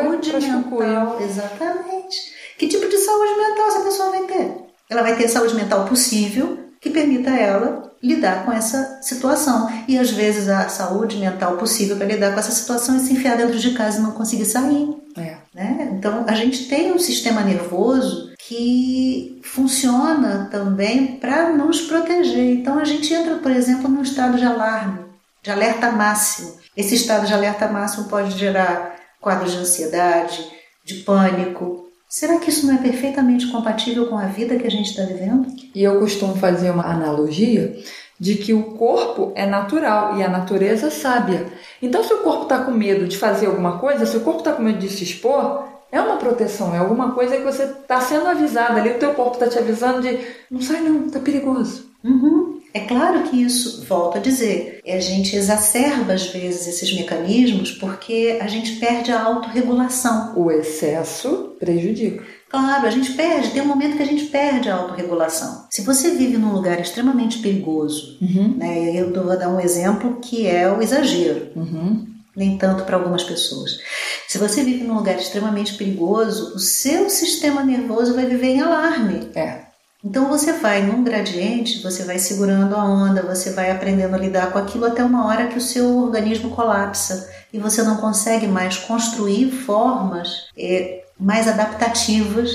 Exatamente. 1.20 2.34
Que 2.58 2.68
tipo 2.68 2.88
de 2.88 2.98
saúde 2.98 3.34
mental 3.36 3.68
essa 3.68 3.80
pessoa 3.80 4.10
vai 4.10 4.22
ter? 4.24 4.56
Ela 4.88 5.02
vai 5.02 5.16
ter 5.16 5.24
a 5.24 5.28
saúde 5.28 5.54
mental 5.54 5.86
possível 5.86 6.58
que 6.80 6.90
permita 6.90 7.30
ela 7.30 7.94
lidar 8.02 8.44
com 8.44 8.52
essa 8.52 9.00
situação. 9.02 9.70
E 9.88 9.98
às 9.98 10.10
vezes 10.10 10.48
a 10.48 10.68
saúde 10.68 11.16
mental 11.16 11.56
possível 11.56 11.96
para 11.96 12.06
lidar 12.06 12.32
com 12.32 12.38
essa 12.38 12.52
situação 12.52 12.96
é 12.96 12.98
se 12.98 13.14
enfiar 13.14 13.36
dentro 13.36 13.58
de 13.58 13.70
casa 13.72 13.98
e 13.98 14.02
não 14.02 14.12
conseguir 14.12 14.44
sair. 14.44 14.94
É. 15.16 15.36
Né? 15.54 15.88
Então 15.92 16.24
a 16.26 16.34
gente 16.34 16.68
tem 16.68 16.92
um 16.92 16.98
sistema 16.98 17.40
nervoso 17.40 18.34
que 18.38 19.40
funciona 19.42 20.48
também 20.50 21.16
para 21.16 21.50
nos 21.52 21.80
proteger. 21.80 22.58
Então 22.58 22.78
a 22.78 22.84
gente 22.84 23.12
entra, 23.14 23.36
por 23.36 23.50
exemplo, 23.50 23.88
num 23.88 24.02
estado 24.02 24.36
de 24.36 24.44
alarme, 24.44 24.98
de 25.44 25.50
alerta 25.50 25.92
máximo. 25.92 26.54
Esse 26.74 26.94
estado 26.94 27.26
de 27.26 27.34
alerta 27.34 27.68
máximo 27.68 28.08
pode 28.08 28.30
gerar 28.36 28.96
quadros 29.20 29.52
de 29.52 29.58
ansiedade, 29.58 30.42
de 30.82 30.94
pânico. 31.02 31.84
Será 32.08 32.38
que 32.38 32.48
isso 32.48 32.66
não 32.66 32.74
é 32.74 32.78
perfeitamente 32.78 33.48
compatível 33.48 34.06
com 34.06 34.16
a 34.16 34.26
vida 34.26 34.56
que 34.56 34.66
a 34.66 34.70
gente 34.70 34.88
está 34.88 35.04
vivendo? 35.04 35.46
E 35.74 35.82
eu 35.82 35.98
costumo 36.00 36.34
fazer 36.36 36.70
uma 36.70 36.86
analogia 36.86 37.78
de 38.18 38.36
que 38.36 38.54
o 38.54 38.62
corpo 38.62 39.32
é 39.34 39.44
natural 39.44 40.16
e 40.16 40.22
a 40.22 40.28
natureza 40.28 40.90
sábia. 40.90 41.46
Então, 41.82 42.02
se 42.02 42.14
o 42.14 42.18
corpo 42.18 42.44
está 42.44 42.64
com 42.64 42.70
medo 42.70 43.06
de 43.06 43.18
fazer 43.18 43.46
alguma 43.46 43.78
coisa, 43.78 44.06
se 44.06 44.16
o 44.16 44.20
corpo 44.20 44.38
está 44.38 44.52
com 44.52 44.62
medo 44.62 44.78
de 44.78 44.88
se 44.88 45.04
expor, 45.04 45.68
é 45.92 46.00
uma 46.00 46.16
proteção, 46.16 46.74
é 46.74 46.78
alguma 46.78 47.12
coisa 47.12 47.36
que 47.36 47.42
você 47.42 47.64
está 47.64 48.00
sendo 48.00 48.28
avisado 48.28 48.78
ali, 48.78 48.92
o 48.92 48.98
teu 48.98 49.12
corpo 49.12 49.34
está 49.34 49.48
te 49.48 49.58
avisando 49.58 50.00
de 50.00 50.18
não 50.50 50.62
sai 50.62 50.80
não, 50.80 51.10
tá 51.10 51.20
perigoso. 51.20 51.90
Uhum. 52.02 52.53
É 52.74 52.80
claro 52.80 53.22
que 53.22 53.40
isso, 53.40 53.84
volto 53.84 54.18
a 54.18 54.20
dizer, 54.20 54.80
a 54.84 54.98
gente 54.98 55.36
exacerba 55.36 56.12
às 56.12 56.26
vezes 56.26 56.66
esses 56.66 56.92
mecanismos 56.92 57.70
porque 57.70 58.36
a 58.40 58.48
gente 58.48 58.72
perde 58.80 59.12
a 59.12 59.22
autorregulação. 59.22 60.34
O 60.36 60.50
excesso 60.50 61.54
prejudica. 61.60 62.24
Claro, 62.50 62.84
a 62.86 62.90
gente 62.90 63.12
perde, 63.12 63.50
tem 63.50 63.62
um 63.62 63.66
momento 63.66 63.96
que 63.96 64.02
a 64.02 64.06
gente 64.06 64.24
perde 64.24 64.68
a 64.68 64.74
autorregulação. 64.74 65.66
Se 65.70 65.82
você 65.82 66.10
vive 66.10 66.36
num 66.36 66.52
lugar 66.52 66.80
extremamente 66.80 67.38
perigoso, 67.38 68.18
uhum. 68.20 68.56
né, 68.56 68.92
eu 68.96 69.12
vou 69.12 69.38
dar 69.38 69.48
um 69.48 69.60
exemplo 69.60 70.18
que 70.20 70.46
é 70.46 70.68
o 70.68 70.82
exagero. 70.82 71.52
Uhum. 71.54 72.06
Nem 72.36 72.58
tanto 72.58 72.82
para 72.82 72.96
algumas 72.96 73.22
pessoas. 73.22 73.78
Se 74.26 74.36
você 74.36 74.64
vive 74.64 74.82
num 74.82 74.96
lugar 74.96 75.16
extremamente 75.16 75.74
perigoso, 75.74 76.56
o 76.56 76.58
seu 76.58 77.08
sistema 77.08 77.62
nervoso 77.62 78.14
vai 78.14 78.26
viver 78.26 78.48
em 78.48 78.60
alarme. 78.60 79.30
É. 79.36 79.63
Então 80.04 80.28
você 80.28 80.52
vai 80.52 80.82
num 80.82 81.02
gradiente, 81.02 81.82
você 81.82 82.04
vai 82.04 82.18
segurando 82.18 82.74
a 82.74 82.84
onda, 82.84 83.22
você 83.22 83.50
vai 83.52 83.70
aprendendo 83.70 84.14
a 84.14 84.18
lidar 84.18 84.52
com 84.52 84.58
aquilo 84.58 84.84
até 84.84 85.02
uma 85.02 85.26
hora 85.26 85.46
que 85.46 85.56
o 85.56 85.62
seu 85.62 85.98
organismo 85.98 86.50
colapsa 86.50 87.30
e 87.52 87.58
você 87.58 87.82
não 87.82 87.96
consegue 87.96 88.46
mais 88.46 88.76
construir 88.76 89.50
formas 89.50 90.48
é, 90.58 91.04
mais 91.18 91.48
adaptativas 91.48 92.50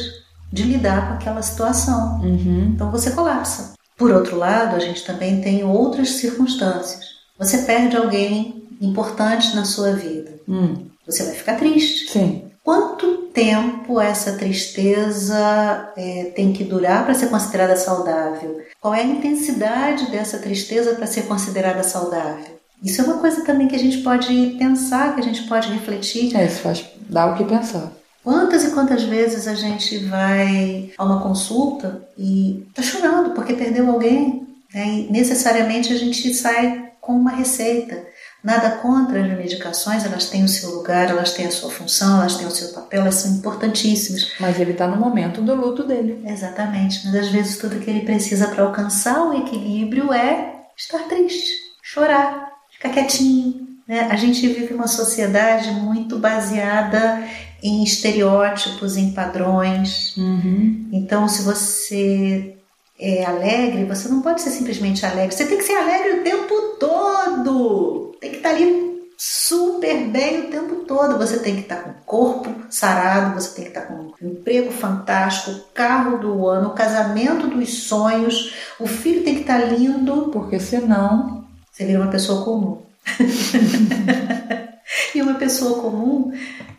de 0.51 0.63
lidar 0.63 1.07
com 1.07 1.13
aquela 1.15 1.41
situação. 1.41 2.21
Uhum. 2.21 2.71
Então 2.75 2.91
você 2.91 3.11
colapsa. 3.11 3.73
Por 3.97 4.11
outro 4.11 4.37
lado, 4.37 4.75
a 4.75 4.79
gente 4.79 5.03
também 5.03 5.41
tem 5.41 5.63
outras 5.63 6.11
circunstâncias. 6.11 7.05
Você 7.37 7.59
perde 7.59 7.97
alguém 7.97 8.63
importante 8.79 9.55
na 9.55 9.65
sua 9.65 9.91
vida. 9.93 10.31
Hum. 10.47 10.85
Você 11.05 11.23
vai 11.23 11.33
ficar 11.33 11.55
triste. 11.55 12.11
Sim. 12.11 12.43
Quanto 12.63 13.29
tempo 13.33 13.99
essa 13.99 14.33
tristeza 14.33 15.91
é, 15.95 16.31
tem 16.35 16.53
que 16.53 16.63
durar 16.63 17.05
para 17.05 17.13
ser 17.13 17.27
considerada 17.27 17.75
saudável? 17.75 18.61
Qual 18.81 18.93
é 18.93 19.01
a 19.01 19.05
intensidade 19.05 20.11
dessa 20.11 20.37
tristeza 20.37 20.95
para 20.95 21.07
ser 21.07 21.23
considerada 21.23 21.83
saudável? 21.83 22.59
Isso 22.83 23.01
é 23.01 23.03
uma 23.03 23.17
coisa 23.17 23.43
também 23.43 23.67
que 23.67 23.75
a 23.75 23.79
gente 23.79 23.99
pode 23.99 24.55
pensar, 24.57 25.13
que 25.13 25.21
a 25.21 25.23
gente 25.23 25.43
pode 25.43 25.69
refletir. 25.71 26.35
É, 26.35 26.45
isso 26.45 26.61
faz 26.61 26.85
dar 27.09 27.33
o 27.33 27.37
que 27.37 27.43
pensar. 27.43 27.91
Quantas 28.23 28.63
e 28.63 28.71
quantas 28.71 29.03
vezes 29.03 29.47
a 29.47 29.55
gente 29.55 29.97
vai 30.05 30.91
a 30.97 31.03
uma 31.03 31.21
consulta 31.21 32.07
e 32.17 32.65
está 32.69 32.81
chorando 32.81 33.31
porque 33.31 33.53
perdeu 33.53 33.89
alguém, 33.89 34.47
né? 34.73 34.87
e 34.87 35.11
necessariamente 35.11 35.91
a 35.91 35.97
gente 35.97 36.33
sai 36.33 36.91
com 37.01 37.13
uma 37.13 37.31
receita. 37.31 38.05
Nada 38.41 38.71
contra 38.77 39.21
as 39.21 39.37
medicações, 39.37 40.05
elas 40.05 40.29
têm 40.29 40.45
o 40.45 40.47
seu 40.47 40.69
lugar, 40.71 41.09
elas 41.09 41.33
têm 41.33 41.45
a 41.45 41.51
sua 41.51 41.69
função, 41.69 42.21
elas 42.21 42.37
têm 42.37 42.47
o 42.47 42.51
seu 42.51 42.69
papel, 42.69 43.01
elas 43.01 43.15
são 43.15 43.33
importantíssimas. 43.33 44.31
Mas 44.39 44.57
ele 44.59 44.71
está 44.71 44.87
no 44.87 44.95
momento 44.95 45.41
do 45.41 45.53
luto 45.53 45.83
dele. 45.83 46.23
Exatamente, 46.25 47.05
mas 47.05 47.15
às 47.15 47.27
vezes 47.27 47.57
tudo 47.57 47.79
que 47.79 47.89
ele 47.89 48.05
precisa 48.05 48.47
para 48.47 48.63
alcançar 48.63 49.21
o 49.27 49.33
equilíbrio 49.33 50.13
é 50.13 50.55
estar 50.77 50.99
triste, 51.09 51.51
chorar, 51.83 52.49
ficar 52.71 52.89
quietinho. 52.89 53.67
Né? 53.85 54.07
A 54.09 54.15
gente 54.15 54.47
vive 54.47 54.73
uma 54.73 54.87
sociedade 54.87 55.71
muito 55.71 56.17
baseada 56.17 57.21
em 57.61 57.83
estereótipos, 57.83 58.95
em 58.95 59.11
padrões. 59.11 60.15
Uhum. 60.15 60.87
Então, 60.93 61.27
se 61.27 61.41
você 61.41 62.58
é 62.99 63.25
alegre, 63.25 63.85
você 63.85 64.09
não 64.09 64.21
pode 64.21 64.41
ser 64.41 64.49
simplesmente 64.49 65.05
alegre, 65.05 65.35
você 65.35 65.45
tem 65.45 65.57
que 65.57 65.63
ser 65.63 65.75
alegre 65.75 66.19
o 66.19 66.23
tempo 66.23 66.55
todo 66.79 67.99
tem 68.19 68.31
que 68.31 68.37
estar 68.37 68.49
tá 68.49 68.55
ali 68.55 68.89
super 69.17 70.07
bem 70.07 70.41
o 70.41 70.49
tempo 70.49 70.75
todo. 70.85 71.17
Você 71.17 71.39
tem 71.39 71.55
que 71.55 71.61
estar 71.61 71.77
tá 71.77 71.83
com 71.83 71.89
o 71.89 72.03
corpo 72.05 72.53
sarado, 72.69 73.39
você 73.39 73.55
tem 73.55 73.63
que 73.65 73.71
estar 73.71 73.81
tá 73.81 73.87
com 73.87 74.11
um 74.21 74.29
emprego 74.29 74.71
fantástico, 74.71 75.51
o 75.51 75.73
carro 75.73 76.17
do 76.17 76.47
ano, 76.47 76.69
o 76.69 76.73
casamento 76.73 77.47
dos 77.47 77.83
sonhos, 77.83 78.53
o 78.79 78.87
filho 78.87 79.23
tem 79.23 79.35
que 79.35 79.41
estar 79.41 79.57
lindo, 79.57 80.29
porque 80.31 80.59
senão 80.59 81.45
você 81.71 81.85
vira 81.85 82.01
uma 82.01 82.11
pessoa 82.11 82.43
comum. 82.43 82.81
e 85.15 85.21
uma 85.21 85.35
pessoa 85.35 85.81
comum, 85.81 86.31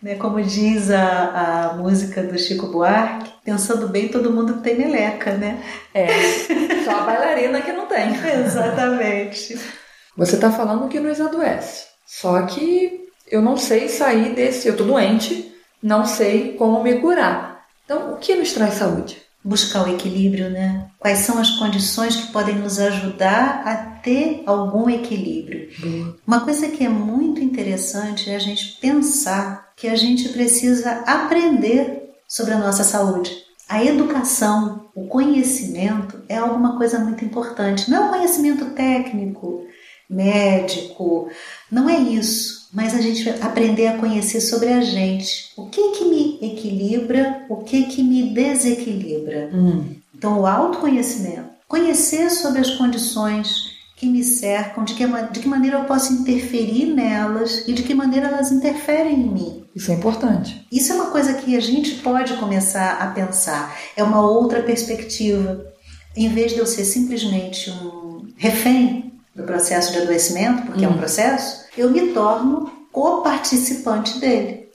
né, 0.02 0.16
como 0.16 0.42
diz 0.42 0.90
a, 0.90 1.70
a 1.70 1.74
música 1.74 2.22
do 2.22 2.38
Chico 2.38 2.66
Buarque, 2.68 3.30
pensando 3.44 3.88
bem, 3.88 4.09
todo 4.09 4.33
mundo 4.33 4.61
tem 4.61 4.76
meleca, 4.76 5.35
né? 5.35 5.62
É, 5.94 6.09
só 6.85 6.90
a 6.90 7.00
bailarina 7.03 7.61
que 7.61 7.72
não 7.72 7.87
tem. 7.87 8.14
Exatamente. 8.44 9.59
Você 10.16 10.35
está 10.35 10.50
falando 10.50 10.88
que 10.88 11.00
nos 11.00 11.20
adoece. 11.20 11.87
Só 12.07 12.42
que 12.42 13.09
eu 13.31 13.40
não 13.40 13.57
sei 13.57 13.88
sair 13.88 14.35
desse. 14.35 14.68
Eu 14.68 14.72
estou 14.72 14.87
doente, 14.87 15.55
não 15.83 16.05
sei 16.05 16.55
como 16.55 16.83
me 16.83 17.00
curar. 17.00 17.64
Então, 17.85 18.14
o 18.14 18.16
que 18.18 18.35
nos 18.35 18.53
traz 18.53 18.74
saúde? 18.74 19.31
buscar 19.42 19.87
o 19.87 19.92
equilíbrio, 19.92 20.50
né? 20.50 20.87
Quais 20.98 21.20
são 21.20 21.38
as 21.38 21.50
condições 21.50 22.14
que 22.14 22.33
podem 22.33 22.57
nos 22.57 22.79
ajudar 22.79 23.62
a 23.64 23.74
ter 23.76 24.42
algum 24.46 24.88
equilíbrio? 24.88 25.68
Boa. 25.79 26.18
Uma 26.26 26.40
coisa 26.40 26.68
que 26.68 26.85
é 26.85 26.88
muito 26.88 27.40
interessante 27.40 28.31
é 28.31 28.37
a 28.37 28.38
gente 28.38 28.79
pensar 28.81 29.72
que 29.76 29.88
a 29.88 29.96
gente 29.96 30.29
precisa 30.29 31.03
aprender 31.07 32.00
sobre 32.31 32.55
a 32.55 32.59
nossa 32.59 32.85
saúde. 32.85 33.37
A 33.69 33.85
educação, 33.85 34.88
o 34.95 35.09
conhecimento 35.09 36.23
é 36.29 36.37
alguma 36.37 36.79
coisa 36.79 37.01
muito 37.01 37.25
importante. 37.25 37.90
Não 37.90 38.05
é 38.05 38.07
um 38.07 38.11
conhecimento 38.11 38.66
técnico, 38.66 39.66
médico, 40.09 41.29
não 41.71 41.88
é 41.88 41.99
isso. 41.99 42.69
Mas 42.73 42.95
a 42.95 43.01
gente 43.01 43.29
aprender 43.43 43.88
a 43.88 43.99
conhecer 43.99 44.40
sobre 44.40 44.69
a 44.69 44.81
gente. 44.81 45.53
O 45.57 45.66
que 45.66 45.90
que 45.90 46.05
me 46.05 46.38
equilibra, 46.40 47.45
o 47.49 47.57
que 47.59 47.85
que 47.85 48.03
me 48.03 48.33
desequilibra. 48.33 49.51
Hum. 49.53 49.97
Então, 50.14 50.40
o 50.40 50.47
autoconhecimento. 50.47 51.51
Conhecer 51.66 52.31
sobre 52.31 52.61
as 52.61 52.71
condições 52.71 53.69
que 54.01 54.09
me 54.09 54.25
cercam, 54.25 54.83
de 54.83 54.95
que, 54.95 55.07
de 55.07 55.41
que 55.41 55.47
maneira 55.47 55.77
eu 55.77 55.85
posso 55.85 56.15
interferir 56.15 56.87
nelas 56.87 57.65
e 57.69 57.75
de 57.75 57.83
que 57.83 57.93
maneira 57.93 58.29
elas 58.29 58.51
interferem 58.51 59.13
em 59.13 59.29
mim. 59.29 59.65
Isso 59.77 59.91
é 59.91 59.95
importante. 59.95 60.67
Isso 60.73 60.91
é 60.91 60.95
uma 60.95 61.11
coisa 61.11 61.35
que 61.35 61.55
a 61.55 61.61
gente 61.61 61.97
pode 61.97 62.33
começar 62.39 62.93
a 62.93 63.09
pensar. 63.09 63.77
É 63.95 64.03
uma 64.03 64.27
outra 64.27 64.63
perspectiva. 64.63 65.67
Em 66.17 66.31
vez 66.31 66.53
de 66.53 66.61
eu 66.61 66.67
ser 66.67 66.87
simplesmente 66.87 67.71
um 67.71 68.27
refém 68.39 69.13
do 69.37 69.43
processo 69.43 69.93
de 69.93 69.99
adoecimento, 69.99 70.63
porque 70.63 70.87
é 70.87 70.89
um 70.89 70.97
processo, 70.97 71.67
eu 71.77 71.91
me 71.91 72.15
torno 72.15 72.73
coparticipante 72.91 74.19
dele. 74.19 74.71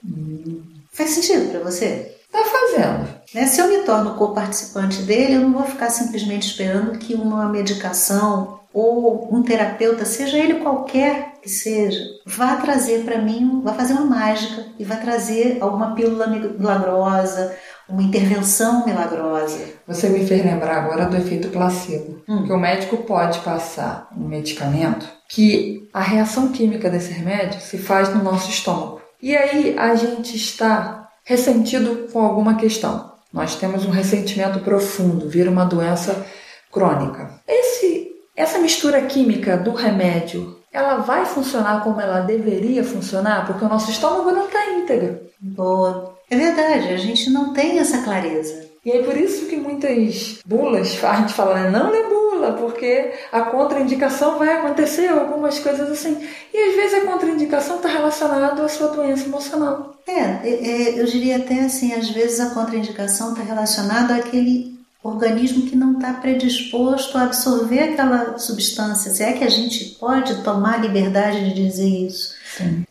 Faz 0.92 1.10
sentido 1.10 1.50
para 1.50 1.60
você? 1.64 2.14
Tá 2.30 2.44
fazendo. 2.44 3.08
Né? 3.34 3.46
Se 3.48 3.60
eu 3.60 3.68
me 3.68 3.78
torno 3.78 4.14
coparticipante 4.14 5.02
dele, 5.02 5.34
eu 5.34 5.40
não 5.40 5.52
vou 5.52 5.64
ficar 5.64 5.90
simplesmente 5.90 6.46
esperando 6.46 6.96
que 6.96 7.14
uma 7.14 7.48
medicação 7.48 8.60
ou 8.76 9.34
um 9.34 9.42
terapeuta, 9.42 10.04
seja 10.04 10.36
ele 10.36 10.56
qualquer 10.56 11.32
que 11.40 11.48
seja, 11.48 11.98
vá 12.26 12.56
trazer 12.56 13.04
para 13.04 13.22
mim, 13.22 13.62
vá 13.64 13.72
fazer 13.72 13.94
uma 13.94 14.04
mágica 14.04 14.66
e 14.78 14.84
vai 14.84 15.00
trazer 15.00 15.56
alguma 15.62 15.94
pílula 15.94 16.26
milagrosa, 16.26 17.56
uma 17.88 18.02
intervenção 18.02 18.84
milagrosa. 18.84 19.58
Você 19.86 20.10
me 20.10 20.26
fez 20.26 20.44
lembrar 20.44 20.76
agora 20.76 21.06
do 21.06 21.16
efeito 21.16 21.48
placebo. 21.48 22.22
Hum. 22.28 22.44
Que 22.44 22.52
o 22.52 22.58
médico 22.58 22.98
pode 22.98 23.38
passar 23.38 24.10
um 24.14 24.28
medicamento 24.28 25.08
que 25.26 25.88
a 25.90 26.02
reação 26.02 26.52
química 26.52 26.90
desse 26.90 27.14
remédio 27.14 27.58
se 27.62 27.78
faz 27.78 28.14
no 28.14 28.22
nosso 28.22 28.50
estômago. 28.50 29.00
E 29.22 29.34
aí 29.34 29.74
a 29.78 29.94
gente 29.94 30.36
está 30.36 31.08
ressentido 31.24 32.08
com 32.12 32.20
alguma 32.20 32.56
questão. 32.56 33.10
Nós 33.32 33.56
temos 33.56 33.86
um 33.86 33.90
ressentimento 33.90 34.58
profundo, 34.60 35.30
vira 35.30 35.50
uma 35.50 35.64
doença 35.64 36.26
crônica. 36.70 37.40
Esse 37.48 38.05
essa 38.36 38.58
mistura 38.58 39.00
química 39.02 39.56
do 39.56 39.72
remédio, 39.72 40.58
ela 40.70 40.96
vai 40.98 41.24
funcionar 41.24 41.82
como 41.82 42.00
ela 42.00 42.20
deveria 42.20 42.84
funcionar? 42.84 43.46
Porque 43.46 43.64
o 43.64 43.68
nosso 43.68 43.90
estômago 43.90 44.30
não 44.30 44.44
está 44.44 44.72
íntegro. 44.72 45.20
Boa. 45.40 46.14
É 46.30 46.36
verdade, 46.36 46.88
a 46.92 46.96
gente 46.98 47.30
não 47.30 47.52
tem 47.54 47.78
essa 47.78 48.02
clareza. 48.02 48.66
E 48.84 48.92
é 48.92 49.02
por 49.02 49.16
isso 49.16 49.46
que 49.46 49.56
muitas 49.56 50.38
bulas, 50.44 50.98
a 51.02 51.14
gente 51.16 51.32
fala, 51.32 51.54
né, 51.54 51.70
não 51.70 51.90
lê 51.90 52.02
bula, 52.02 52.52
porque 52.52 53.12
a 53.32 53.40
contraindicação 53.40 54.38
vai 54.38 54.52
acontecer, 54.52 55.08
algumas 55.08 55.58
coisas 55.58 55.90
assim. 55.90 56.16
E 56.52 56.58
às 56.58 56.76
vezes 56.76 57.02
a 57.02 57.10
contraindicação 57.10 57.76
está 57.76 57.88
relacionada 57.88 58.62
à 58.62 58.68
sua 58.68 58.88
doença 58.88 59.24
emocional. 59.24 59.96
É, 60.06 60.20
é, 60.20 60.48
é, 60.48 61.00
eu 61.00 61.04
diria 61.06 61.38
até 61.38 61.60
assim, 61.60 61.94
às 61.94 62.10
vezes 62.10 62.38
a 62.38 62.50
contraindicação 62.50 63.32
está 63.32 63.42
relacionada 63.42 64.14
àquele 64.14 64.75
organismo 65.06 65.66
que 65.66 65.76
não 65.76 65.94
está 65.94 66.12
predisposto 66.14 67.16
a 67.16 67.24
absorver 67.24 67.80
aquela 67.80 68.38
substância. 68.38 69.12
Se 69.12 69.22
é 69.22 69.32
que 69.32 69.44
a 69.44 69.48
gente 69.48 69.96
pode 69.98 70.42
tomar 70.42 70.74
a 70.74 70.82
liberdade 70.82 71.48
de 71.48 71.54
dizer 71.54 71.88
isso. 71.88 72.34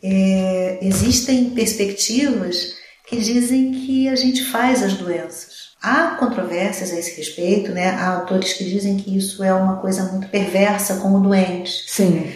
É, 0.02 0.78
existem 0.82 1.50
perspectivas 1.50 2.74
que 3.08 3.16
dizem 3.16 3.72
que 3.72 4.08
a 4.08 4.16
gente 4.16 4.44
faz 4.44 4.82
as 4.82 4.94
doenças. 4.94 5.66
Há 5.80 6.16
controvérsias 6.18 6.90
a 6.90 6.98
esse 6.98 7.16
respeito, 7.16 7.70
né? 7.70 7.90
Há 7.90 8.08
autores 8.08 8.54
que 8.54 8.64
dizem 8.64 8.96
que 8.96 9.16
isso 9.16 9.44
é 9.44 9.52
uma 9.52 9.76
coisa 9.76 10.04
muito 10.04 10.28
perversa 10.28 10.96
com 10.96 11.14
o 11.14 11.20
doente. 11.20 11.84
Sim. 11.86 12.32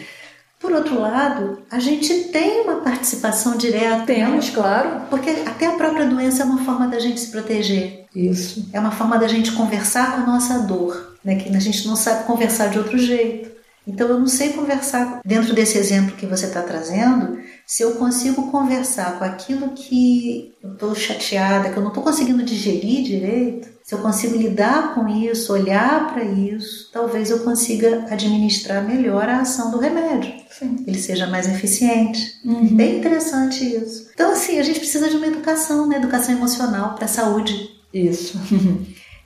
Por 0.61 0.73
outro 0.73 1.01
lado, 1.01 1.63
a 1.71 1.79
gente 1.79 2.25
tem 2.25 2.61
uma 2.61 2.77
participação 2.83 3.57
direta. 3.57 4.05
Temos, 4.05 4.49
né? 4.49 4.53
claro. 4.55 5.01
Porque 5.09 5.31
até 5.47 5.67
a 5.67 5.73
própria 5.73 6.07
doença 6.07 6.43
é 6.43 6.45
uma 6.45 6.63
forma 6.63 6.87
da 6.87 6.99
gente 6.99 7.19
se 7.19 7.31
proteger. 7.31 8.05
Isso. 8.15 8.69
É 8.71 8.79
uma 8.79 8.91
forma 8.91 9.19
da 9.19 9.27
gente 9.27 9.53
conversar 9.53 10.15
com 10.15 10.21
a 10.21 10.27
nossa 10.27 10.59
dor, 10.59 11.17
né? 11.25 11.37
que 11.37 11.49
a 11.49 11.59
gente 11.59 11.89
não 11.89 11.97
sabe 11.97 12.27
conversar 12.27 12.69
de 12.69 12.79
outro 12.79 12.99
jeito. 12.99 13.51
Então 13.87 14.07
eu 14.07 14.21
não 14.21 14.27
sei 14.27 14.51
conversar 14.51 15.21
dentro 15.25 15.55
desse 15.55 15.79
exemplo 15.79 16.15
que 16.15 16.27
você 16.27 16.47
está 16.47 16.63
trazendo, 16.63 17.39
se 17.67 17.83
eu 17.83 17.93
consigo 17.93 18.51
conversar 18.51 19.19
com 19.19 19.25
aquilo 19.25 19.71
que 19.71 20.53
eu 20.63 20.73
estou 20.73 20.95
chateada, 20.95 21.71
que 21.71 21.77
eu 21.77 21.83
não 21.83 21.89
estou 21.89 22.05
conseguindo 22.05 22.43
digerir 22.43 23.03
direito, 23.03 23.69
se 23.91 23.97
eu 23.97 23.99
consigo 23.99 24.37
lidar 24.37 24.95
com 24.95 25.09
isso, 25.09 25.53
olhar 25.53 26.13
para 26.13 26.23
isso, 26.23 26.89
talvez 26.93 27.29
eu 27.29 27.41
consiga 27.41 28.07
administrar 28.09 28.87
melhor 28.87 29.29
a 29.29 29.41
ação 29.41 29.73
do 29.73 29.81
remédio. 29.81 30.33
Sim. 30.49 30.85
Ele 30.87 30.97
seja 30.97 31.27
mais 31.27 31.49
eficiente. 31.49 32.41
Uhum. 32.45 32.69
Bem 32.69 32.99
interessante 32.99 33.65
isso. 33.65 34.09
Então, 34.15 34.31
assim, 34.31 34.61
a 34.61 34.63
gente 34.63 34.79
precisa 34.79 35.11
de 35.11 35.17
uma 35.17 35.27
educação, 35.27 35.89
né? 35.89 35.97
Educação 35.97 36.33
emocional 36.33 36.95
para 36.95 37.07
a 37.07 37.09
saúde. 37.09 37.69
Isso. 37.93 38.39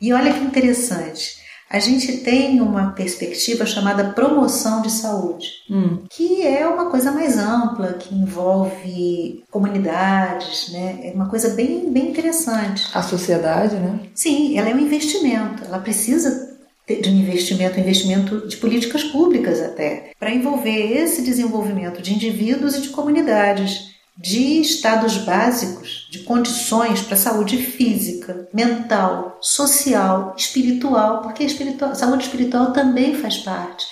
E 0.01 0.15
olha 0.15 0.33
que 0.33 0.41
interessante. 0.41 1.44
A 1.75 1.81
gente 1.81 2.19
tem 2.19 2.61
uma 2.61 2.93
perspectiva 2.93 3.67
chamada 3.67 4.11
promoção 4.13 4.81
de 4.81 4.93
saúde, 4.93 5.49
Hum. 5.69 6.05
que 6.09 6.41
é 6.47 6.65
uma 6.69 6.89
coisa 6.89 7.11
mais 7.11 7.37
ampla, 7.37 7.95
que 7.95 8.15
envolve 8.15 9.43
comunidades, 9.51 10.71
né? 10.73 11.01
É 11.03 11.11
uma 11.13 11.29
coisa 11.29 11.49
bem, 11.49 11.91
bem 11.91 12.11
interessante. 12.11 12.87
A 12.95 13.03
sociedade, 13.03 13.75
né? 13.75 13.99
Sim, 14.15 14.57
ela 14.57 14.69
é 14.69 14.75
um 14.75 14.79
investimento, 14.79 15.65
ela 15.65 15.81
precisa 15.81 16.55
de 16.87 17.11
um 17.11 17.17
investimento, 17.17 17.77
um 17.77 17.81
investimento 17.83 18.47
de 18.47 18.57
políticas 18.59 19.03
públicas 19.03 19.61
até, 19.61 20.13
para 20.17 20.33
envolver 20.33 20.93
esse 20.97 21.23
desenvolvimento 21.23 22.01
de 22.01 22.15
indivíduos 22.15 22.77
e 22.77 22.83
de 22.83 22.91
comunidades, 22.91 23.94
de 24.17 24.61
estados 24.61 25.17
básicos, 25.19 26.09
de 26.11 26.21
condições 26.21 27.03
para 27.03 27.15
a 27.15 27.19
saúde 27.19 27.57
física, 27.59 28.49
mental, 28.53 29.39
social, 29.41 30.35
espiritual, 30.37 31.23
porque 31.23 31.43
a 31.43 31.47
espiritual- 31.47 31.95
saúde 31.95 32.25
espiritual 32.25 32.73
também 32.73 33.17
faz 33.17 33.39
parte. 33.39 33.85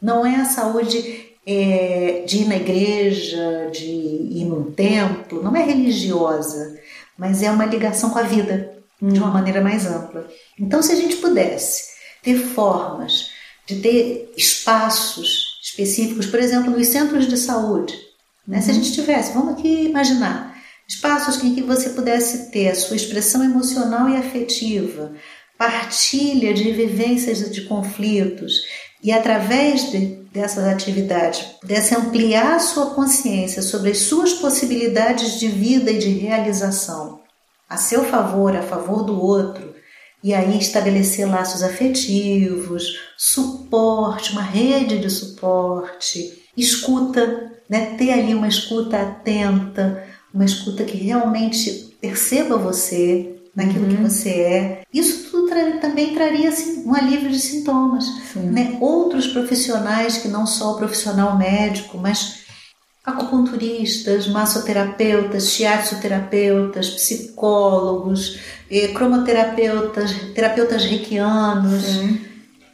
Não 0.00 0.26
é 0.26 0.36
a 0.36 0.44
saúde 0.44 1.26
é, 1.46 2.22
de 2.26 2.38
ir 2.42 2.44
na 2.46 2.56
igreja, 2.56 3.70
de 3.72 3.86
ir 3.86 4.44
num 4.44 4.70
templo, 4.72 5.42
não 5.42 5.56
é 5.56 5.64
religiosa, 5.64 6.78
mas 7.18 7.42
é 7.42 7.50
uma 7.50 7.64
ligação 7.66 8.10
com 8.10 8.18
a 8.18 8.22
vida 8.22 8.74
de 9.00 9.18
uma 9.18 9.30
maneira 9.30 9.60
mais 9.60 9.86
ampla. 9.86 10.28
Então, 10.58 10.82
se 10.82 10.92
a 10.92 10.96
gente 10.96 11.16
pudesse 11.16 11.92
ter 12.22 12.36
formas 12.36 13.30
de 13.66 13.76
ter 13.76 14.32
espaços 14.36 15.58
específicos, 15.62 16.26
por 16.26 16.38
exemplo, 16.38 16.70
nos 16.70 16.86
centros 16.88 17.26
de 17.26 17.36
saúde, 17.36 17.94
né? 18.46 18.60
se 18.60 18.70
a 18.70 18.74
gente 18.74 18.92
tivesse, 18.92 19.32
vamos 19.32 19.54
aqui 19.54 19.86
imaginar, 19.86 20.56
espaços 20.88 21.42
em 21.42 21.54
que 21.54 21.62
você 21.62 21.90
pudesse 21.90 22.50
ter 22.50 22.68
a 22.68 22.74
sua 22.74 22.96
expressão 22.96 23.42
emocional 23.44 24.08
e 24.08 24.16
afetiva, 24.16 25.12
partilha 25.56 26.52
de 26.52 26.72
vivências 26.72 27.50
de 27.50 27.62
conflitos 27.62 28.62
e 29.02 29.12
através 29.12 29.90
de, 29.90 29.98
dessas 30.32 30.64
atividades 30.64 31.42
pudesse 31.60 31.94
ampliar 31.94 32.56
a 32.56 32.60
sua 32.60 32.94
consciência 32.94 33.62
sobre 33.62 33.90
as 33.90 33.98
suas 33.98 34.32
possibilidades 34.34 35.38
de 35.38 35.48
vida 35.48 35.90
e 35.90 35.98
de 35.98 36.08
realização 36.08 37.22
a 37.72 37.78
seu 37.78 38.04
favor, 38.04 38.54
a 38.54 38.62
favor 38.62 39.02
do 39.02 39.18
outro, 39.18 39.74
e 40.22 40.34
aí 40.34 40.58
estabelecer 40.58 41.26
laços 41.26 41.62
afetivos, 41.62 42.98
suporte, 43.16 44.32
uma 44.32 44.42
rede 44.42 44.98
de 44.98 45.08
suporte, 45.08 46.44
escuta, 46.54 47.50
né? 47.72 47.94
ter 47.96 48.12
ali 48.12 48.34
uma 48.34 48.48
escuta 48.48 49.00
atenta, 49.00 50.04
uma 50.32 50.44
escuta 50.44 50.84
que 50.84 50.98
realmente 50.98 51.96
perceba 52.02 52.58
você 52.58 53.34
naquilo 53.56 53.86
que 53.88 53.96
você 53.96 54.28
é. 54.28 54.82
Isso 54.92 55.30
tudo 55.30 55.48
tra- 55.48 55.78
também 55.78 56.12
traria 56.12 56.50
assim, 56.50 56.84
um 56.84 56.94
alívio 56.94 57.30
de 57.30 57.40
sintomas. 57.40 58.04
Né? 58.36 58.76
Outros 58.78 59.26
profissionais 59.26 60.18
que 60.18 60.28
não 60.28 60.46
só 60.46 60.72
o 60.72 60.76
profissional 60.76 61.38
médico, 61.38 61.96
mas 61.96 62.42
acupunturistas, 63.02 64.28
massoterapeutas, 64.28 65.48
shiatsu-terapeutas, 65.48 66.90
psicólogos, 66.90 68.38
eh, 68.70 68.88
cromoterapeutas, 68.88 70.12
terapeutas 70.34 70.84
reikianos, 70.84 71.84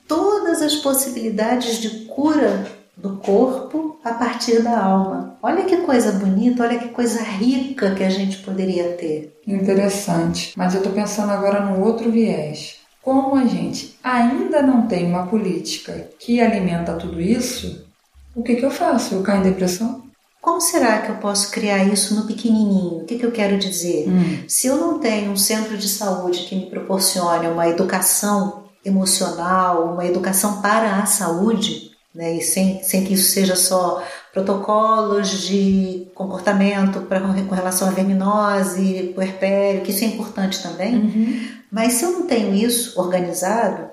todas 0.08 0.60
as 0.60 0.74
possibilidades 0.74 1.78
de 1.78 1.90
cura 2.06 2.77
do 2.98 3.16
corpo 3.16 3.98
a 4.04 4.12
partir 4.12 4.62
da 4.62 4.82
alma. 4.82 5.38
Olha 5.40 5.64
que 5.64 5.76
coisa 5.78 6.12
bonita, 6.12 6.64
olha 6.64 6.78
que 6.78 6.88
coisa 6.88 7.22
rica 7.22 7.94
que 7.94 8.02
a 8.02 8.10
gente 8.10 8.38
poderia 8.38 8.92
ter. 8.94 9.38
Interessante. 9.46 10.52
Mas 10.56 10.74
eu 10.74 10.82
tô 10.82 10.90
pensando 10.90 11.30
agora 11.30 11.64
num 11.64 11.80
outro 11.82 12.10
viés. 12.10 12.76
Como 13.00 13.36
a 13.36 13.46
gente 13.46 13.96
ainda 14.02 14.60
não 14.60 14.86
tem 14.86 15.06
uma 15.06 15.26
política 15.26 16.10
que 16.18 16.40
alimenta 16.40 16.94
tudo 16.94 17.20
isso, 17.20 17.86
o 18.34 18.42
que, 18.42 18.56
que 18.56 18.64
eu 18.64 18.70
faço? 18.70 19.14
Eu 19.14 19.22
caio 19.22 19.40
em 19.40 19.44
depressão? 19.44 20.02
Como 20.40 20.60
será 20.60 21.02
que 21.02 21.10
eu 21.10 21.16
posso 21.16 21.50
criar 21.50 21.84
isso 21.84 22.14
no 22.14 22.26
pequenininho? 22.26 23.02
O 23.02 23.04
que, 23.04 23.18
que 23.18 23.26
eu 23.26 23.32
quero 23.32 23.58
dizer? 23.58 24.08
Hum. 24.08 24.44
Se 24.48 24.66
eu 24.66 24.76
não 24.76 24.98
tenho 24.98 25.30
um 25.30 25.36
centro 25.36 25.76
de 25.76 25.88
saúde 25.88 26.44
que 26.44 26.56
me 26.56 26.66
proporcione 26.66 27.46
uma 27.48 27.68
educação 27.68 28.64
emocional, 28.84 29.92
uma 29.92 30.06
educação 30.06 30.60
para 30.60 30.96
a 30.96 31.06
saúde, 31.06 31.90
né, 32.18 32.34
e 32.34 32.40
sem, 32.40 32.82
sem 32.82 33.04
que 33.04 33.14
isso 33.14 33.30
seja 33.30 33.54
só 33.54 34.02
protocolos 34.32 35.46
de 35.46 36.10
comportamento 36.16 37.02
para 37.02 37.20
com 37.20 37.54
relação 37.54 37.86
à 37.86 37.92
verminose, 37.92 39.12
puerpério, 39.14 39.82
que 39.82 39.92
isso 39.92 40.02
é 40.02 40.08
importante 40.08 40.60
também. 40.60 40.96
Uhum. 40.96 41.48
Mas 41.70 41.92
se 41.92 42.04
eu 42.04 42.10
não 42.10 42.26
tenho 42.26 42.52
isso 42.52 43.00
organizado, 43.00 43.88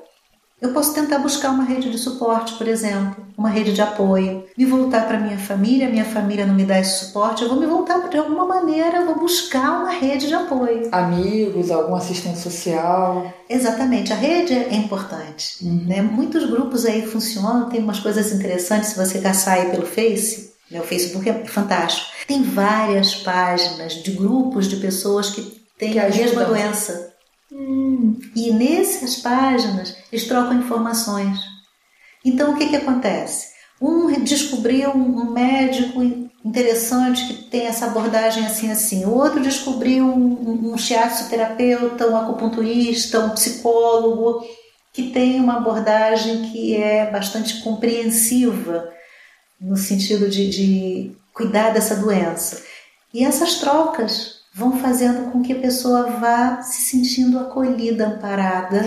eu 0.61 0.71
posso 0.71 0.93
tentar 0.93 1.19
buscar 1.19 1.51
uma 1.51 1.65
rede 1.65 1.89
de 1.89 1.97
suporte, 1.97 2.53
por 2.53 2.67
exemplo, 2.67 3.25
uma 3.37 3.49
rede 3.49 3.73
de 3.73 3.81
apoio, 3.81 4.45
me 4.57 4.65
voltar 4.65 5.05
para 5.05 5.19
minha 5.19 5.37
família, 5.37 5.89
minha 5.89 6.05
família 6.05 6.45
não 6.45 6.55
me 6.55 6.63
dá 6.63 6.79
esse 6.79 7.05
suporte, 7.05 7.43
eu 7.43 7.49
vou 7.49 7.59
me 7.59 7.65
voltar 7.65 8.07
de 8.07 8.17
alguma 8.17 8.45
maneira, 8.45 9.05
vou 9.05 9.19
buscar 9.19 9.81
uma 9.81 9.91
rede 9.91 10.27
de 10.27 10.33
apoio. 10.33 10.87
Amigos, 10.91 11.69
algum 11.69 11.95
assistente 11.95 12.39
social. 12.39 13.33
Exatamente, 13.49 14.13
a 14.13 14.15
rede 14.15 14.53
é 14.53 14.75
importante. 14.75 15.57
Uhum. 15.61 15.85
Né? 15.85 16.01
Muitos 16.01 16.49
grupos 16.49 16.85
aí 16.85 17.05
funcionam, 17.05 17.69
tem 17.69 17.81
umas 17.81 17.99
coisas 17.99 18.31
interessantes 18.31 18.89
se 18.89 18.97
você 18.97 19.19
caçar 19.19 19.55
aí 19.55 19.71
pelo 19.71 19.85
Face. 19.85 20.53
Né? 20.71 20.79
O 20.79 20.83
Facebook 20.83 21.29
é 21.29 21.33
fantástico. 21.45 22.07
Tem 22.27 22.41
várias 22.41 23.13
páginas 23.15 23.93
de 23.93 24.11
grupos 24.11 24.67
de 24.67 24.77
pessoas 24.77 25.29
que 25.29 25.41
têm 25.77 25.91
que 25.91 25.99
a 25.99 26.09
mesma 26.09 26.45
doença. 26.45 27.13
Hum. 27.51 28.19
E 28.35 28.51
nessas 28.51 29.17
páginas 29.17 29.95
eles 30.11 30.27
trocam 30.27 30.59
informações. 30.59 31.39
Então 32.23 32.53
o 32.53 32.57
que, 32.57 32.69
que 32.69 32.75
acontece? 32.75 33.53
Um 33.81 34.23
descobriu 34.23 34.91
um 34.91 35.31
médico 35.31 36.01
interessante 36.43 37.25
que 37.27 37.43
tem 37.49 37.67
essa 37.67 37.85
abordagem 37.87 38.45
assim 38.45 38.71
assim. 38.71 39.05
O 39.05 39.13
outro 39.13 39.41
descobriu 39.41 40.05
um, 40.05 40.73
um 40.73 40.77
shiatsu-terapeuta, 40.77 42.07
um 42.07 42.17
acupunturista, 42.17 43.19
um 43.19 43.31
psicólogo 43.31 44.45
que 44.93 45.11
tem 45.11 45.39
uma 45.41 45.57
abordagem 45.57 46.49
que 46.51 46.75
é 46.75 47.09
bastante 47.11 47.61
compreensiva 47.61 48.89
no 49.59 49.75
sentido 49.75 50.29
de, 50.29 50.49
de 50.49 51.11
cuidar 51.33 51.71
dessa 51.71 51.95
doença. 51.95 52.63
E 53.13 53.25
essas 53.25 53.55
trocas 53.55 54.44
vão 54.55 54.79
fazendo 54.79 55.31
com 55.31 55.41
que 55.41 55.51
a 55.51 55.59
pessoa 55.59 56.03
vá 56.03 56.61
se 56.61 56.83
sentindo 56.83 57.37
acolhida, 57.37 58.07
amparada. 58.07 58.85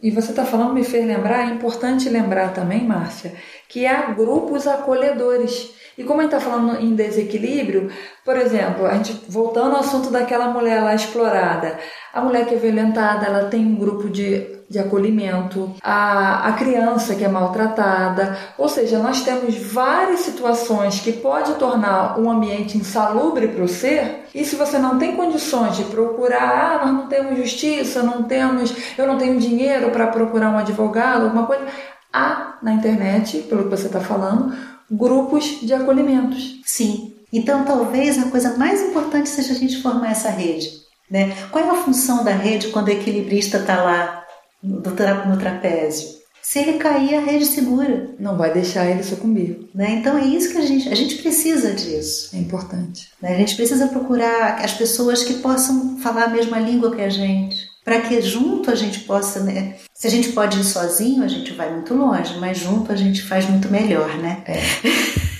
E 0.00 0.12
você 0.12 0.30
está 0.30 0.44
falando, 0.44 0.72
me 0.72 0.84
fez 0.84 1.04
lembrar, 1.04 1.48
é 1.48 1.52
importante 1.52 2.08
lembrar 2.08 2.54
também, 2.54 2.86
Márcia, 2.86 3.34
que 3.68 3.84
há 3.84 4.12
grupos 4.12 4.68
acolhedores. 4.68 5.72
E 5.98 6.04
como 6.04 6.20
a 6.20 6.22
gente 6.22 6.36
está 6.36 6.48
falando 6.48 6.80
em 6.80 6.94
desequilíbrio, 6.94 7.90
por 8.24 8.36
exemplo, 8.36 8.86
a 8.86 8.94
gente 8.94 9.24
voltando 9.28 9.74
ao 9.74 9.80
assunto 9.80 10.08
daquela 10.08 10.52
mulher 10.52 10.84
lá 10.84 10.94
explorada, 10.94 11.76
a 12.14 12.20
mulher 12.20 12.46
que 12.46 12.54
é 12.54 12.58
violentada, 12.58 13.26
ela 13.26 13.48
tem 13.48 13.66
um 13.66 13.74
grupo 13.74 14.08
de 14.08 14.57
de 14.68 14.78
acolhimento, 14.78 15.74
a, 15.82 16.48
a 16.48 16.52
criança 16.52 17.14
que 17.14 17.24
é 17.24 17.28
maltratada, 17.28 18.36
ou 18.58 18.68
seja, 18.68 18.98
nós 18.98 19.22
temos 19.22 19.56
várias 19.56 20.20
situações 20.20 21.00
que 21.00 21.12
pode 21.12 21.54
tornar 21.54 22.18
um 22.20 22.30
ambiente 22.30 22.76
insalubre 22.76 23.48
para 23.48 23.64
o 23.64 23.68
ser, 23.68 24.26
e 24.34 24.44
se 24.44 24.56
você 24.56 24.78
não 24.78 24.98
tem 24.98 25.16
condições 25.16 25.76
de 25.76 25.84
procurar, 25.84 26.80
ah, 26.82 26.86
nós 26.86 26.94
não 26.94 27.06
temos 27.06 27.38
justiça, 27.38 28.02
não 28.02 28.24
temos, 28.24 28.74
eu 28.96 29.06
não 29.06 29.16
tenho 29.16 29.38
dinheiro 29.38 29.90
para 29.90 30.08
procurar 30.08 30.50
um 30.50 30.58
advogado, 30.58 31.24
alguma 31.24 31.46
coisa, 31.46 31.66
há 32.12 32.58
na 32.62 32.72
internet, 32.72 33.38
pelo 33.48 33.64
que 33.64 33.70
você 33.70 33.86
está 33.86 34.00
falando, 34.00 34.54
grupos 34.90 35.60
de 35.62 35.72
acolhimentos. 35.72 36.60
Sim. 36.64 37.14
Então, 37.32 37.64
talvez 37.64 38.18
a 38.18 38.30
coisa 38.30 38.56
mais 38.56 38.82
importante 38.82 39.28
seja 39.28 39.52
a 39.52 39.56
gente 39.56 39.82
formar 39.82 40.10
essa 40.10 40.30
rede. 40.30 40.70
Né? 41.10 41.34
Qual 41.50 41.64
é 41.64 41.70
a 41.70 41.74
função 41.74 42.22
da 42.22 42.32
rede 42.32 42.68
quando 42.68 42.88
o 42.88 42.90
equilibrista 42.90 43.58
está 43.58 43.82
lá 43.82 44.24
no, 44.62 44.80
tra 44.80 45.26
no 45.26 45.36
trapézio. 45.38 46.18
Se 46.42 46.60
ele 46.60 46.78
cair, 46.78 47.14
a 47.14 47.20
rede 47.20 47.44
segura. 47.44 48.10
Não 48.18 48.38
vai 48.38 48.52
deixar 48.52 48.86
ele 48.86 49.02
sucumbir. 49.02 49.68
Né? 49.74 49.96
Então 50.00 50.16
é 50.16 50.24
isso 50.24 50.50
que 50.50 50.56
a 50.56 50.64
gente, 50.64 50.88
a 50.88 50.94
gente 50.94 51.16
precisa 51.16 51.74
disso. 51.74 52.34
É 52.34 52.38
importante. 52.38 53.10
Né? 53.20 53.34
A 53.34 53.38
gente 53.38 53.54
precisa 53.54 53.88
procurar 53.88 54.64
as 54.64 54.72
pessoas 54.72 55.22
que 55.22 55.34
possam 55.34 55.98
falar 55.98 56.24
a 56.24 56.28
mesma 56.28 56.58
língua 56.58 56.94
que 56.94 57.02
a 57.02 57.10
gente. 57.10 57.68
Para 57.84 58.00
que 58.00 58.20
junto 58.22 58.70
a 58.70 58.74
gente 58.74 59.00
possa, 59.00 59.40
né? 59.40 59.76
Se 59.92 60.06
a 60.06 60.10
gente 60.10 60.30
pode 60.32 60.58
ir 60.58 60.64
sozinho, 60.64 61.22
a 61.22 61.28
gente 61.28 61.52
vai 61.52 61.72
muito 61.72 61.94
longe, 61.94 62.38
mas 62.38 62.58
junto 62.58 62.92
a 62.92 62.96
gente 62.96 63.22
faz 63.22 63.48
muito 63.48 63.68
melhor, 63.70 64.16
né? 64.18 64.42
É. 64.46 64.58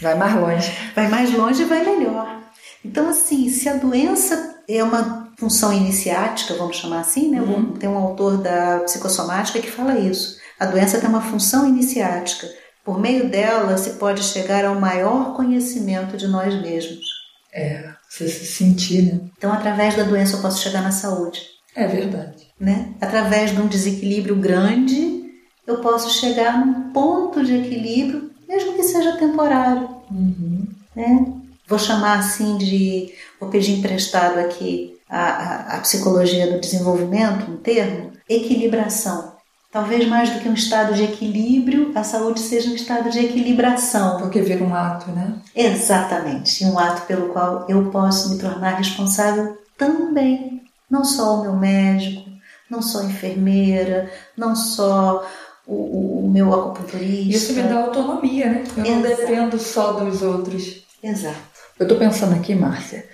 Vai 0.01 0.15
mais 0.15 0.35
longe. 0.35 0.73
vai 0.95 1.09
mais 1.09 1.33
longe 1.33 1.63
e 1.63 1.67
vai 1.67 1.85
melhor. 1.85 2.43
Então, 2.85 3.09
assim, 3.09 3.49
se 3.49 3.69
a 3.69 3.75
doença 3.75 4.63
é 4.69 4.83
uma 4.85 5.18
função 5.39 5.73
iniciática, 5.73 6.55
vamos 6.55 6.77
chamar 6.77 7.01
assim, 7.01 7.31
né? 7.31 7.41
Uhum. 7.41 7.73
Tem 7.75 7.89
um 7.89 7.97
autor 7.97 8.39
da 8.39 8.81
psicossomática 8.81 9.61
que 9.61 9.71
fala 9.71 9.97
isso. 9.97 10.37
A 10.59 10.67
doença 10.67 10.99
tem 10.99 11.09
uma 11.09 11.23
função 11.23 11.67
iniciática. 11.67 12.49
Por 12.85 12.99
meio 12.99 13.29
dela 13.31 13.79
se 13.79 13.91
pode 13.91 14.25
chegar 14.25 14.65
ao 14.65 14.75
maior 14.75 15.37
conhecimento 15.37 16.17
de 16.17 16.27
nós 16.27 16.61
mesmos. 16.61 17.07
É, 17.53 17.91
você 18.09 18.29
se 18.29 18.47
sentir, 18.47 19.03
né? 19.03 19.21
Então, 19.37 19.53
através 19.53 19.95
da 19.95 20.03
doença 20.03 20.37
eu 20.37 20.43
posso 20.43 20.61
chegar 20.61 20.83
na 20.83 20.91
saúde. 20.91 21.41
É 21.77 21.87
verdade. 21.87 22.49
Né? 22.59 22.95
Através 23.01 23.53
de 23.53 23.61
um 23.61 23.69
desequilíbrio 23.69 24.35
grande, 24.35 25.31
eu 25.65 25.79
posso 25.79 26.19
chegar 26.19 26.59
num 26.59 26.93
ponto 26.93 27.45
de 27.45 27.55
equilíbrio, 27.55 28.33
mesmo 28.49 28.75
que 28.75 28.83
seja 28.83 29.17
temporário. 29.17 29.89
Uhum. 30.11 30.67
Né? 30.97 31.33
Vou 31.69 31.79
chamar 31.79 32.19
assim 32.19 32.57
de, 32.57 33.15
vou 33.39 33.49
pedir 33.51 33.79
emprestado 33.79 34.39
aqui 34.39 34.98
a, 35.09 35.77
a, 35.77 35.81
psicologia 35.81 36.53
do 36.53 36.61
desenvolvimento, 36.61 37.51
um 37.51 37.57
termo, 37.57 38.13
equilibração. 38.29 39.37
Talvez 39.71 40.07
mais 40.07 40.31
do 40.31 40.41
que 40.41 40.49
um 40.49 40.55
estado 40.55 40.95
de 40.95 41.05
equilíbrio, 41.05 41.93
a 41.95 42.03
saúde 42.03 42.41
seja 42.41 42.71
um 42.71 42.75
estado 42.75 43.11
de 43.11 43.19
equilibração. 43.19 44.19
Porque 44.19 44.41
vira 44.41 44.65
um 44.65 44.75
ato, 44.75 45.11
né? 45.11 45.35
Exatamente. 45.55 46.65
Um 46.65 46.79
ato 46.79 47.07
pelo 47.07 47.29
qual 47.29 47.67
eu 47.69 47.91
posso 47.91 48.31
me 48.31 48.39
tornar 48.39 48.77
responsável 48.77 49.59
também. 49.77 50.63
Não 50.91 51.05
só 51.05 51.37
o 51.37 51.43
meu 51.43 51.55
médico, 51.55 52.29
não 52.71 52.81
só 52.81 53.01
a 53.01 53.05
enfermeira, 53.05 54.11
não 54.37 54.57
só 54.57 55.27
o, 55.67 56.25
o 56.25 56.31
meu 56.31 56.53
acupunturista. 56.53 57.37
Isso 57.37 57.53
me 57.53 57.63
dá 57.63 57.81
autonomia, 57.81 58.47
né? 58.51 58.65
Eu 58.77 58.85
Exato. 58.85 58.91
não 58.91 59.03
dependo 59.03 59.59
só 59.59 59.93
dos 59.93 60.23
outros. 60.23 60.87
Exato. 61.03 61.37
Eu 61.79 61.85
estou 61.85 61.99
pensando 61.99 62.35
aqui, 62.35 62.55
Márcia, 62.55 63.05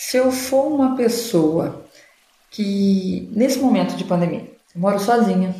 se 0.00 0.16
eu 0.16 0.30
for 0.30 0.68
uma 0.68 0.94
pessoa 0.94 1.84
que, 2.52 3.28
nesse 3.32 3.58
momento 3.58 3.96
de 3.96 4.04
pandemia, 4.04 4.48
eu 4.72 4.80
moro 4.80 5.00
sozinha, 5.00 5.52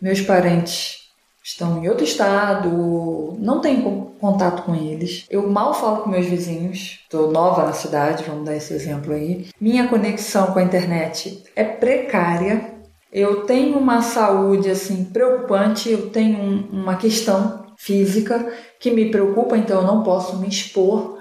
meus 0.00 0.20
parentes 0.20 1.10
estão 1.42 1.82
em 1.82 1.88
outro 1.88 2.04
estado, 2.04 3.36
não 3.40 3.60
tenho 3.60 4.14
contato 4.20 4.62
com 4.62 4.76
eles, 4.76 5.26
eu 5.28 5.50
mal 5.50 5.74
falo 5.74 6.04
com 6.04 6.08
meus 6.08 6.24
vizinhos, 6.24 7.00
estou 7.02 7.32
nova 7.32 7.66
na 7.66 7.72
cidade, 7.72 8.22
vamos 8.22 8.44
dar 8.44 8.54
esse 8.54 8.72
exemplo 8.72 9.12
aí. 9.12 9.48
Minha 9.60 9.88
conexão 9.88 10.52
com 10.52 10.60
a 10.60 10.62
internet 10.62 11.42
é 11.56 11.64
precária, 11.64 12.78
eu 13.12 13.44
tenho 13.44 13.76
uma 13.76 14.02
saúde 14.02 14.70
assim 14.70 15.04
preocupante, 15.06 15.90
eu 15.90 16.10
tenho 16.10 16.38
um, 16.38 16.68
uma 16.70 16.94
questão 16.96 17.66
física 17.76 18.54
que 18.78 18.92
me 18.92 19.10
preocupa, 19.10 19.58
então 19.58 19.80
eu 19.80 19.86
não 19.86 20.04
posso 20.04 20.38
me 20.38 20.46
expor. 20.46 21.18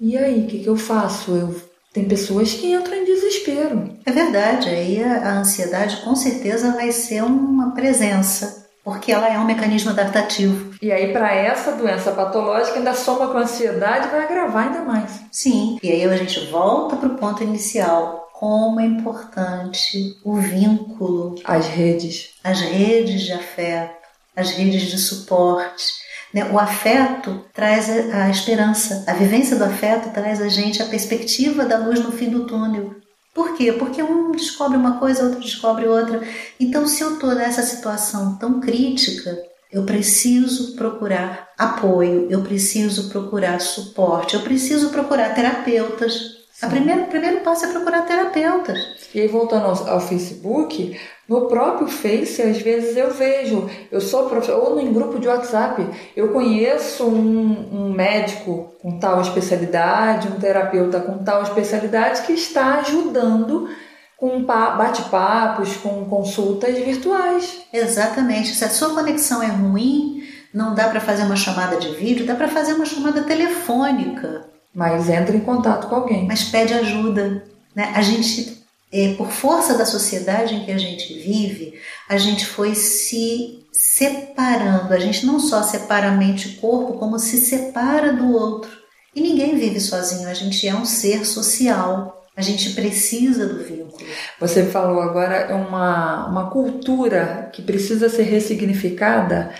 E 0.00 0.18
aí, 0.18 0.44
o 0.44 0.46
que, 0.48 0.58
que 0.58 0.68
eu 0.68 0.76
faço? 0.76 1.30
Eu 1.30 1.75
tem 1.96 2.04
pessoas 2.04 2.52
que 2.52 2.74
entram 2.74 2.94
em 2.94 3.06
desespero. 3.06 3.96
É 4.04 4.12
verdade, 4.12 4.68
aí 4.68 5.02
a, 5.02 5.30
a 5.30 5.38
ansiedade 5.38 5.96
com 6.04 6.14
certeza 6.14 6.72
vai 6.72 6.92
ser 6.92 7.24
uma 7.24 7.72
presença, 7.72 8.68
porque 8.84 9.10
ela 9.10 9.32
é 9.32 9.38
um 9.38 9.46
mecanismo 9.46 9.92
adaptativo. 9.92 10.74
E 10.82 10.92
aí, 10.92 11.10
para 11.10 11.34
essa 11.34 11.72
doença 11.72 12.12
patológica, 12.12 12.76
ainda 12.76 12.92
soma 12.92 13.28
com 13.28 13.38
a 13.38 13.42
ansiedade 13.42 14.08
vai 14.08 14.24
agravar 14.24 14.66
ainda 14.66 14.82
mais. 14.82 15.10
Sim, 15.32 15.78
e 15.82 15.90
aí 15.90 16.04
a 16.04 16.16
gente 16.16 16.38
volta 16.50 16.96
para 16.96 17.08
o 17.08 17.16
ponto 17.16 17.42
inicial. 17.42 18.28
Como 18.34 18.78
é 18.78 18.84
importante 18.84 20.18
o 20.22 20.36
vínculo. 20.36 21.36
As 21.46 21.66
redes. 21.66 22.34
As 22.44 22.60
redes 22.60 23.22
de 23.22 23.32
afeto, 23.32 24.06
as 24.36 24.50
redes 24.50 24.82
de 24.82 24.98
suporte? 24.98 26.05
O 26.52 26.58
afeto 26.58 27.44
traz 27.52 27.88
a 27.88 28.28
esperança, 28.28 29.04
a 29.06 29.14
vivência 29.14 29.56
do 29.56 29.64
afeto 29.64 30.12
traz 30.12 30.40
a 30.40 30.48
gente 30.48 30.82
a 30.82 30.86
perspectiva 30.86 31.64
da 31.64 31.78
luz 31.78 32.00
no 32.00 32.12
fim 32.12 32.28
do 32.28 32.46
túnel. 32.46 32.94
Por 33.34 33.54
quê? 33.54 33.72
Porque 33.72 34.02
um 34.02 34.32
descobre 34.32 34.76
uma 34.76 34.98
coisa, 34.98 35.24
outro 35.24 35.40
descobre 35.40 35.86
outra. 35.86 36.22
Então, 36.58 36.86
se 36.86 37.02
eu 37.02 37.14
estou 37.14 37.34
nessa 37.34 37.62
situação 37.62 38.36
tão 38.38 38.60
crítica, 38.60 39.38
eu 39.70 39.84
preciso 39.84 40.74
procurar 40.74 41.48
apoio, 41.58 42.28
eu 42.30 42.42
preciso 42.42 43.10
procurar 43.10 43.60
suporte, 43.60 44.34
eu 44.34 44.40
preciso 44.40 44.90
procurar 44.90 45.34
terapeutas. 45.34 46.35
O 46.62 46.68
primeiro, 46.68 47.04
primeiro 47.04 47.40
passo 47.40 47.66
é 47.66 47.68
procurar 47.68 48.02
terapeutas. 48.06 48.78
E 49.14 49.20
aí, 49.20 49.28
voltando 49.28 49.66
ao, 49.66 49.88
ao, 49.88 50.00
Facebook, 50.00 50.98
no 51.28 51.48
próprio 51.48 51.86
Face, 51.86 52.40
às 52.40 52.62
vezes 52.62 52.96
eu 52.96 53.12
vejo, 53.12 53.68
eu 53.92 54.00
sou 54.00 54.26
professor, 54.26 54.62
ou 54.62 54.80
em 54.80 54.90
grupo 54.90 55.18
de 55.18 55.28
WhatsApp, 55.28 55.86
eu 56.16 56.32
conheço 56.32 57.04
um, 57.04 57.88
um 57.88 57.92
médico 57.92 58.74
com 58.80 58.98
tal 58.98 59.20
especialidade, 59.20 60.28
um 60.28 60.40
terapeuta 60.40 60.98
com 61.00 61.22
tal 61.22 61.42
especialidade 61.42 62.22
que 62.22 62.32
está 62.32 62.76
ajudando 62.80 63.68
com 64.16 64.42
bate-papos, 64.42 65.76
com 65.76 66.06
consultas 66.06 66.74
virtuais. 66.78 67.66
Exatamente. 67.70 68.54
Se 68.54 68.64
a 68.64 68.70
sua 68.70 68.94
conexão 68.94 69.42
é 69.42 69.48
ruim, 69.48 70.22
não 70.54 70.74
dá 70.74 70.88
para 70.88 71.00
fazer 71.00 71.24
uma 71.24 71.36
chamada 71.36 71.76
de 71.76 71.90
vídeo, 71.90 72.24
dá 72.24 72.34
para 72.34 72.48
fazer 72.48 72.72
uma 72.72 72.86
chamada 72.86 73.22
telefônica. 73.24 74.55
Mas 74.76 75.08
entra 75.08 75.34
em 75.34 75.40
contato 75.40 75.88
com 75.88 75.94
alguém. 75.94 76.26
Mas 76.26 76.44
pede 76.44 76.74
ajuda. 76.74 77.42
Né? 77.74 77.90
A 77.94 78.02
gente, 78.02 78.62
é, 78.92 79.14
por 79.14 79.30
força 79.30 79.72
da 79.72 79.86
sociedade 79.86 80.54
em 80.54 80.66
que 80.66 80.70
a 80.70 80.76
gente 80.76 81.14
vive, 81.14 81.80
a 82.06 82.18
gente 82.18 82.44
foi 82.44 82.74
se 82.74 83.64
separando. 83.72 84.92
A 84.92 84.98
gente 84.98 85.24
não 85.24 85.40
só 85.40 85.62
separa 85.62 86.10
mente 86.10 86.48
e 86.50 86.52
corpo, 86.56 86.98
como 86.98 87.18
se 87.18 87.38
separa 87.38 88.12
do 88.12 88.30
outro. 88.30 88.70
E 89.14 89.20
ninguém 89.22 89.56
vive 89.56 89.80
sozinho, 89.80 90.28
a 90.28 90.34
gente 90.34 90.68
é 90.68 90.74
um 90.74 90.84
ser 90.84 91.24
social. 91.24 92.26
A 92.36 92.42
gente 92.42 92.74
precisa 92.74 93.46
do 93.46 93.64
vínculo. 93.64 94.04
Você 94.38 94.66
falou 94.66 95.00
agora 95.00 95.56
uma, 95.56 96.26
uma 96.28 96.50
cultura 96.50 97.48
que 97.50 97.62
precisa 97.62 98.10
ser 98.10 98.24
ressignificada 98.24 99.54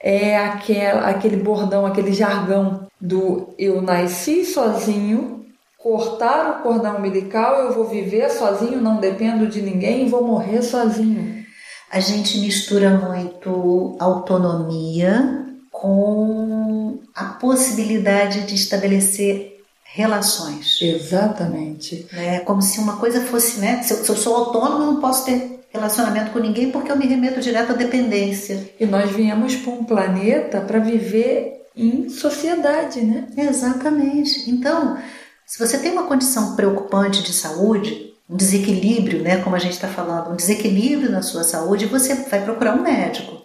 é 0.00 0.36
aquele, 0.36 0.86
aquele 0.86 1.36
bordão, 1.36 1.86
aquele 1.86 2.12
jargão 2.12 2.86
do 3.00 3.54
eu 3.58 3.80
nasci 3.80 4.44
sozinho, 4.44 5.46
cortar 5.76 6.58
o 6.58 6.62
cordão 6.62 6.96
umbilical, 6.96 7.62
eu 7.62 7.72
vou 7.72 7.86
viver 7.86 8.30
sozinho, 8.30 8.80
não 8.80 9.00
dependo 9.00 9.46
de 9.46 9.62
ninguém, 9.62 10.08
vou 10.08 10.24
morrer 10.24 10.62
sozinho. 10.62 11.44
A 11.90 12.00
gente 12.00 12.38
mistura 12.38 12.90
muito 12.90 13.96
autonomia 13.98 15.46
com 15.70 16.98
a 17.14 17.24
possibilidade 17.24 18.42
de 18.42 18.54
estabelecer 18.54 19.58
relações. 19.84 20.78
Exatamente. 20.82 22.06
É 22.12 22.40
como 22.40 22.60
se 22.60 22.78
uma 22.78 22.96
coisa 22.96 23.22
fosse, 23.22 23.58
né? 23.58 23.82
Se 23.82 23.92
eu, 23.94 24.04
se 24.04 24.10
eu 24.10 24.16
sou 24.16 24.36
autônomo, 24.36 24.82
eu 24.82 24.92
não 24.92 25.00
posso 25.00 25.24
ter 25.24 25.57
relacionamento 25.70 26.30
com 26.30 26.38
ninguém 26.38 26.70
porque 26.70 26.90
eu 26.90 26.96
me 26.96 27.06
remeto 27.06 27.40
direto 27.40 27.72
à 27.72 27.74
dependência. 27.74 28.70
E 28.78 28.86
nós 28.86 29.10
viemos 29.10 29.56
para 29.56 29.72
um 29.72 29.84
planeta 29.84 30.60
para 30.60 30.78
viver 30.78 31.62
em 31.76 32.08
sociedade, 32.08 33.00
né? 33.00 33.26
Exatamente. 33.36 34.50
Então, 34.50 34.98
se 35.46 35.58
você 35.58 35.78
tem 35.78 35.92
uma 35.92 36.06
condição 36.06 36.56
preocupante 36.56 37.22
de 37.22 37.32
saúde, 37.32 38.12
um 38.28 38.36
desequilíbrio, 38.36 39.22
né, 39.22 39.38
como 39.38 39.56
a 39.56 39.58
gente 39.58 39.72
está 39.72 39.88
falando, 39.88 40.30
um 40.30 40.36
desequilíbrio 40.36 41.10
na 41.10 41.22
sua 41.22 41.44
saúde, 41.44 41.86
você 41.86 42.14
vai 42.14 42.42
procurar 42.44 42.74
um 42.74 42.82
médico. 42.82 43.38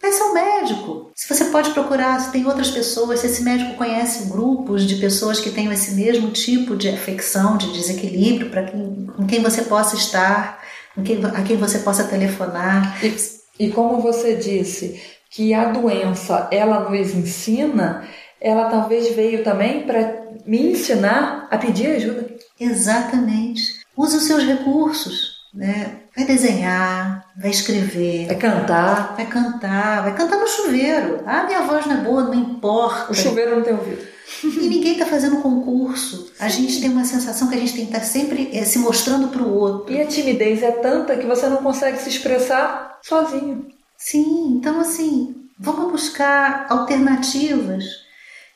Ser 0.00 0.24
um 0.24 0.34
médico. 0.34 1.10
Se 1.14 1.32
você 1.32 1.46
pode 1.46 1.70
procurar, 1.70 2.20
se 2.20 2.32
tem 2.32 2.44
outras 2.46 2.70
pessoas, 2.70 3.20
se 3.20 3.26
esse 3.26 3.42
médico 3.42 3.76
conhece 3.76 4.28
grupos 4.30 4.84
de 4.84 4.96
pessoas 4.96 5.40
que 5.40 5.50
tenham 5.50 5.72
esse 5.72 5.92
mesmo 5.92 6.30
tipo 6.30 6.76
de 6.76 6.88
afecção, 6.88 7.56
de 7.56 7.72
desequilíbrio, 7.72 8.50
para 8.50 8.64
quem, 8.64 9.06
com 9.06 9.26
quem 9.26 9.42
você 9.42 9.62
possa 9.62 9.96
estar 9.96 10.60
a 10.96 11.42
quem 11.42 11.56
você 11.56 11.78
possa 11.80 12.04
telefonar. 12.04 12.98
E, 13.04 13.66
e 13.66 13.70
como 13.70 14.00
você 14.00 14.36
disse, 14.36 15.00
que 15.32 15.54
a 15.54 15.64
doença 15.64 16.48
ela 16.50 16.88
nos 16.88 17.14
ensina, 17.14 18.06
ela 18.40 18.68
talvez 18.68 19.14
veio 19.14 19.42
também 19.42 19.86
para 19.86 20.22
me 20.44 20.72
ensinar 20.72 21.48
a 21.50 21.56
pedir 21.56 21.96
ajuda. 21.96 22.26
Exatamente. 22.60 23.62
Use 23.96 24.16
os 24.16 24.24
seus 24.24 24.44
recursos, 24.44 25.48
né? 25.54 26.00
Vai 26.14 26.26
desenhar, 26.26 27.26
vai 27.40 27.50
escrever, 27.50 28.26
vai 28.26 28.36
cantar, 28.36 29.16
vai 29.16 29.26
cantar, 29.26 30.02
vai 30.02 30.14
cantar 30.14 30.36
no 30.36 30.46
chuveiro. 30.46 31.22
Ah, 31.24 31.44
minha 31.44 31.62
voz 31.62 31.86
não 31.86 31.96
é 31.96 32.00
boa, 32.00 32.22
não 32.24 32.34
importa. 32.34 33.10
O 33.10 33.14
chuveiro 33.14 33.56
não 33.56 33.62
tem 33.62 33.72
ouvido. 33.72 34.11
E 34.44 34.68
ninguém 34.68 34.92
está 34.92 35.06
fazendo 35.06 35.42
concurso. 35.42 36.32
A 36.38 36.48
gente 36.48 36.80
tem 36.80 36.90
uma 36.90 37.04
sensação 37.04 37.48
que 37.48 37.54
a 37.54 37.58
gente 37.58 37.74
tem 37.74 37.86
que 37.86 37.92
estar 37.92 38.00
tá 38.00 38.04
sempre 38.04 38.50
é, 38.52 38.64
se 38.64 38.78
mostrando 38.78 39.28
para 39.28 39.42
o 39.42 39.54
outro. 39.54 39.92
E 39.92 40.00
a 40.00 40.06
timidez 40.06 40.62
é 40.62 40.70
tanta 40.72 41.16
que 41.16 41.26
você 41.26 41.48
não 41.48 41.58
consegue 41.58 41.98
se 41.98 42.08
expressar 42.08 42.98
sozinho. 43.02 43.66
Sim, 43.96 44.56
então 44.56 44.80
assim, 44.80 45.34
vamos 45.58 45.92
buscar 45.92 46.66
alternativas 46.68 47.84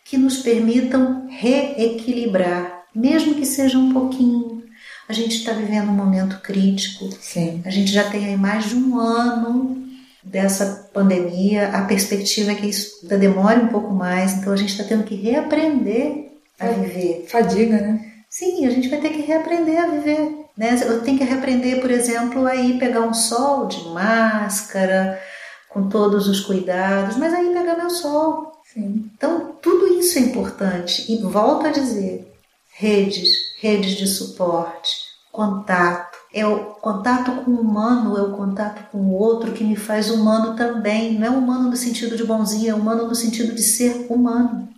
que 0.04 0.16
nos 0.16 0.38
permitam 0.38 1.26
reequilibrar, 1.28 2.84
mesmo 2.94 3.34
que 3.34 3.46
seja 3.46 3.78
um 3.78 3.92
pouquinho. 3.92 4.64
A 5.08 5.12
gente 5.12 5.36
está 5.36 5.52
vivendo 5.52 5.88
um 5.88 5.94
momento 5.94 6.40
crítico. 6.40 7.08
Sim. 7.20 7.62
A 7.64 7.70
gente 7.70 7.92
já 7.92 8.10
tem 8.10 8.24
aí 8.26 8.36
mais 8.36 8.68
de 8.68 8.74
um 8.74 8.98
ano 8.98 9.85
dessa 10.26 10.90
pandemia, 10.92 11.68
a 11.68 11.82
perspectiva 11.82 12.52
é 12.52 12.54
que 12.54 12.66
isso 12.66 13.00
ainda 13.02 13.16
demore 13.16 13.60
um 13.60 13.68
pouco 13.68 13.92
mais, 13.92 14.34
então 14.34 14.52
a 14.52 14.56
gente 14.56 14.70
está 14.70 14.84
tendo 14.84 15.04
que 15.04 15.14
reaprender 15.14 16.32
a 16.58 16.66
viver. 16.68 17.26
Fadiga, 17.28 17.80
né? 17.80 18.12
Sim, 18.28 18.66
a 18.66 18.70
gente 18.70 18.88
vai 18.88 19.00
ter 19.00 19.10
que 19.10 19.22
reaprender 19.22 19.78
a 19.78 19.86
viver. 19.86 20.46
Né? 20.56 20.78
Eu 20.84 21.02
tenho 21.02 21.18
que 21.18 21.24
reaprender, 21.24 21.80
por 21.80 21.90
exemplo, 21.90 22.46
a 22.46 22.56
ir 22.56 22.78
pegar 22.78 23.02
um 23.02 23.14
sol 23.14 23.66
de 23.66 23.88
máscara, 23.88 25.20
com 25.68 25.88
todos 25.88 26.26
os 26.26 26.40
cuidados, 26.40 27.16
mas 27.16 27.32
aí 27.34 27.52
pegar 27.52 27.76
meu 27.76 27.90
sol. 27.90 28.52
Sim. 28.72 29.10
Então, 29.14 29.56
tudo 29.62 29.86
isso 29.98 30.18
é 30.18 30.22
importante. 30.22 31.10
E 31.12 31.22
volto 31.22 31.66
a 31.66 31.70
dizer: 31.70 32.26
redes, 32.74 33.28
redes 33.60 33.92
de 33.92 34.06
suporte, 34.06 34.90
contato, 35.30 36.15
é 36.36 36.46
o 36.46 36.58
contato 36.66 37.32
com 37.42 37.50
o 37.50 37.60
humano, 37.62 38.14
é 38.18 38.20
o 38.20 38.32
contato 38.32 38.90
com 38.92 38.98
o 38.98 39.14
outro 39.14 39.52
que 39.52 39.64
me 39.64 39.74
faz 39.74 40.10
humano 40.10 40.54
também. 40.54 41.18
Não 41.18 41.26
é 41.26 41.30
humano 41.30 41.70
no 41.70 41.76
sentido 41.76 42.14
de 42.14 42.24
bonzinho, 42.24 42.70
é 42.70 42.74
humano 42.74 43.08
no 43.08 43.14
sentido 43.14 43.54
de 43.54 43.62
ser 43.62 44.06
humano. 44.10 44.68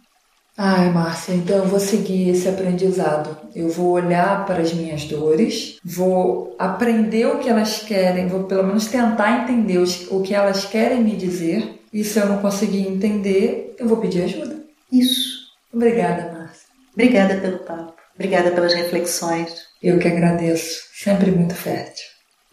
Ai, 0.57 0.89
Márcia, 0.91 1.35
então 1.35 1.57
eu 1.59 1.67
vou 1.67 1.81
seguir 1.81 2.29
esse 2.29 2.49
aprendizado. 2.49 3.37
Eu 3.57 3.69
vou 3.69 3.91
olhar 3.91 4.47
para 4.47 4.61
as 4.61 4.73
minhas 4.73 5.05
dores, 5.05 5.79
vou 5.85 6.55
aprender 6.61 7.27
o 7.27 7.41
que 7.41 7.49
elas 7.49 7.81
querem, 7.81 8.29
vou 8.29 8.45
pelo 8.45 8.65
menos 8.65 8.87
tentar 8.87 9.43
entender 9.43 9.83
o 10.11 10.23
que 10.23 10.35
elas 10.35 10.65
querem 10.65 11.03
me 11.03 11.17
dizer. 11.17 11.81
E 11.93 12.05
se 12.05 12.21
eu 12.21 12.27
não 12.27 12.39
conseguir 12.39 12.87
entender, 12.87 13.75
eu 13.81 13.89
vou 13.89 13.97
pedir 13.97 14.23
ajuda. 14.23 14.63
Isso. 14.93 15.49
Obrigada, 15.75 16.33
Márcia. 16.33 16.69
Obrigada 16.93 17.37
pelo 17.37 17.59
papo. 17.59 17.95
Obrigada 18.15 18.53
pelas 18.53 18.75
reflexões. 18.75 19.68
Eu 19.83 19.99
que 19.99 20.09
agradeço. 20.09 20.89
Sempre 20.93 21.31
muito 21.31 21.55
fértil. 21.55 22.05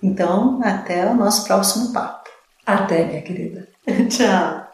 Então, 0.02 0.60
até 0.64 1.06
o 1.06 1.16
nosso 1.16 1.46
próximo 1.46 1.92
papo. 1.92 2.30
Até, 2.66 3.06
minha 3.06 3.22
querida. 3.22 3.68
Tchau. 4.10 4.65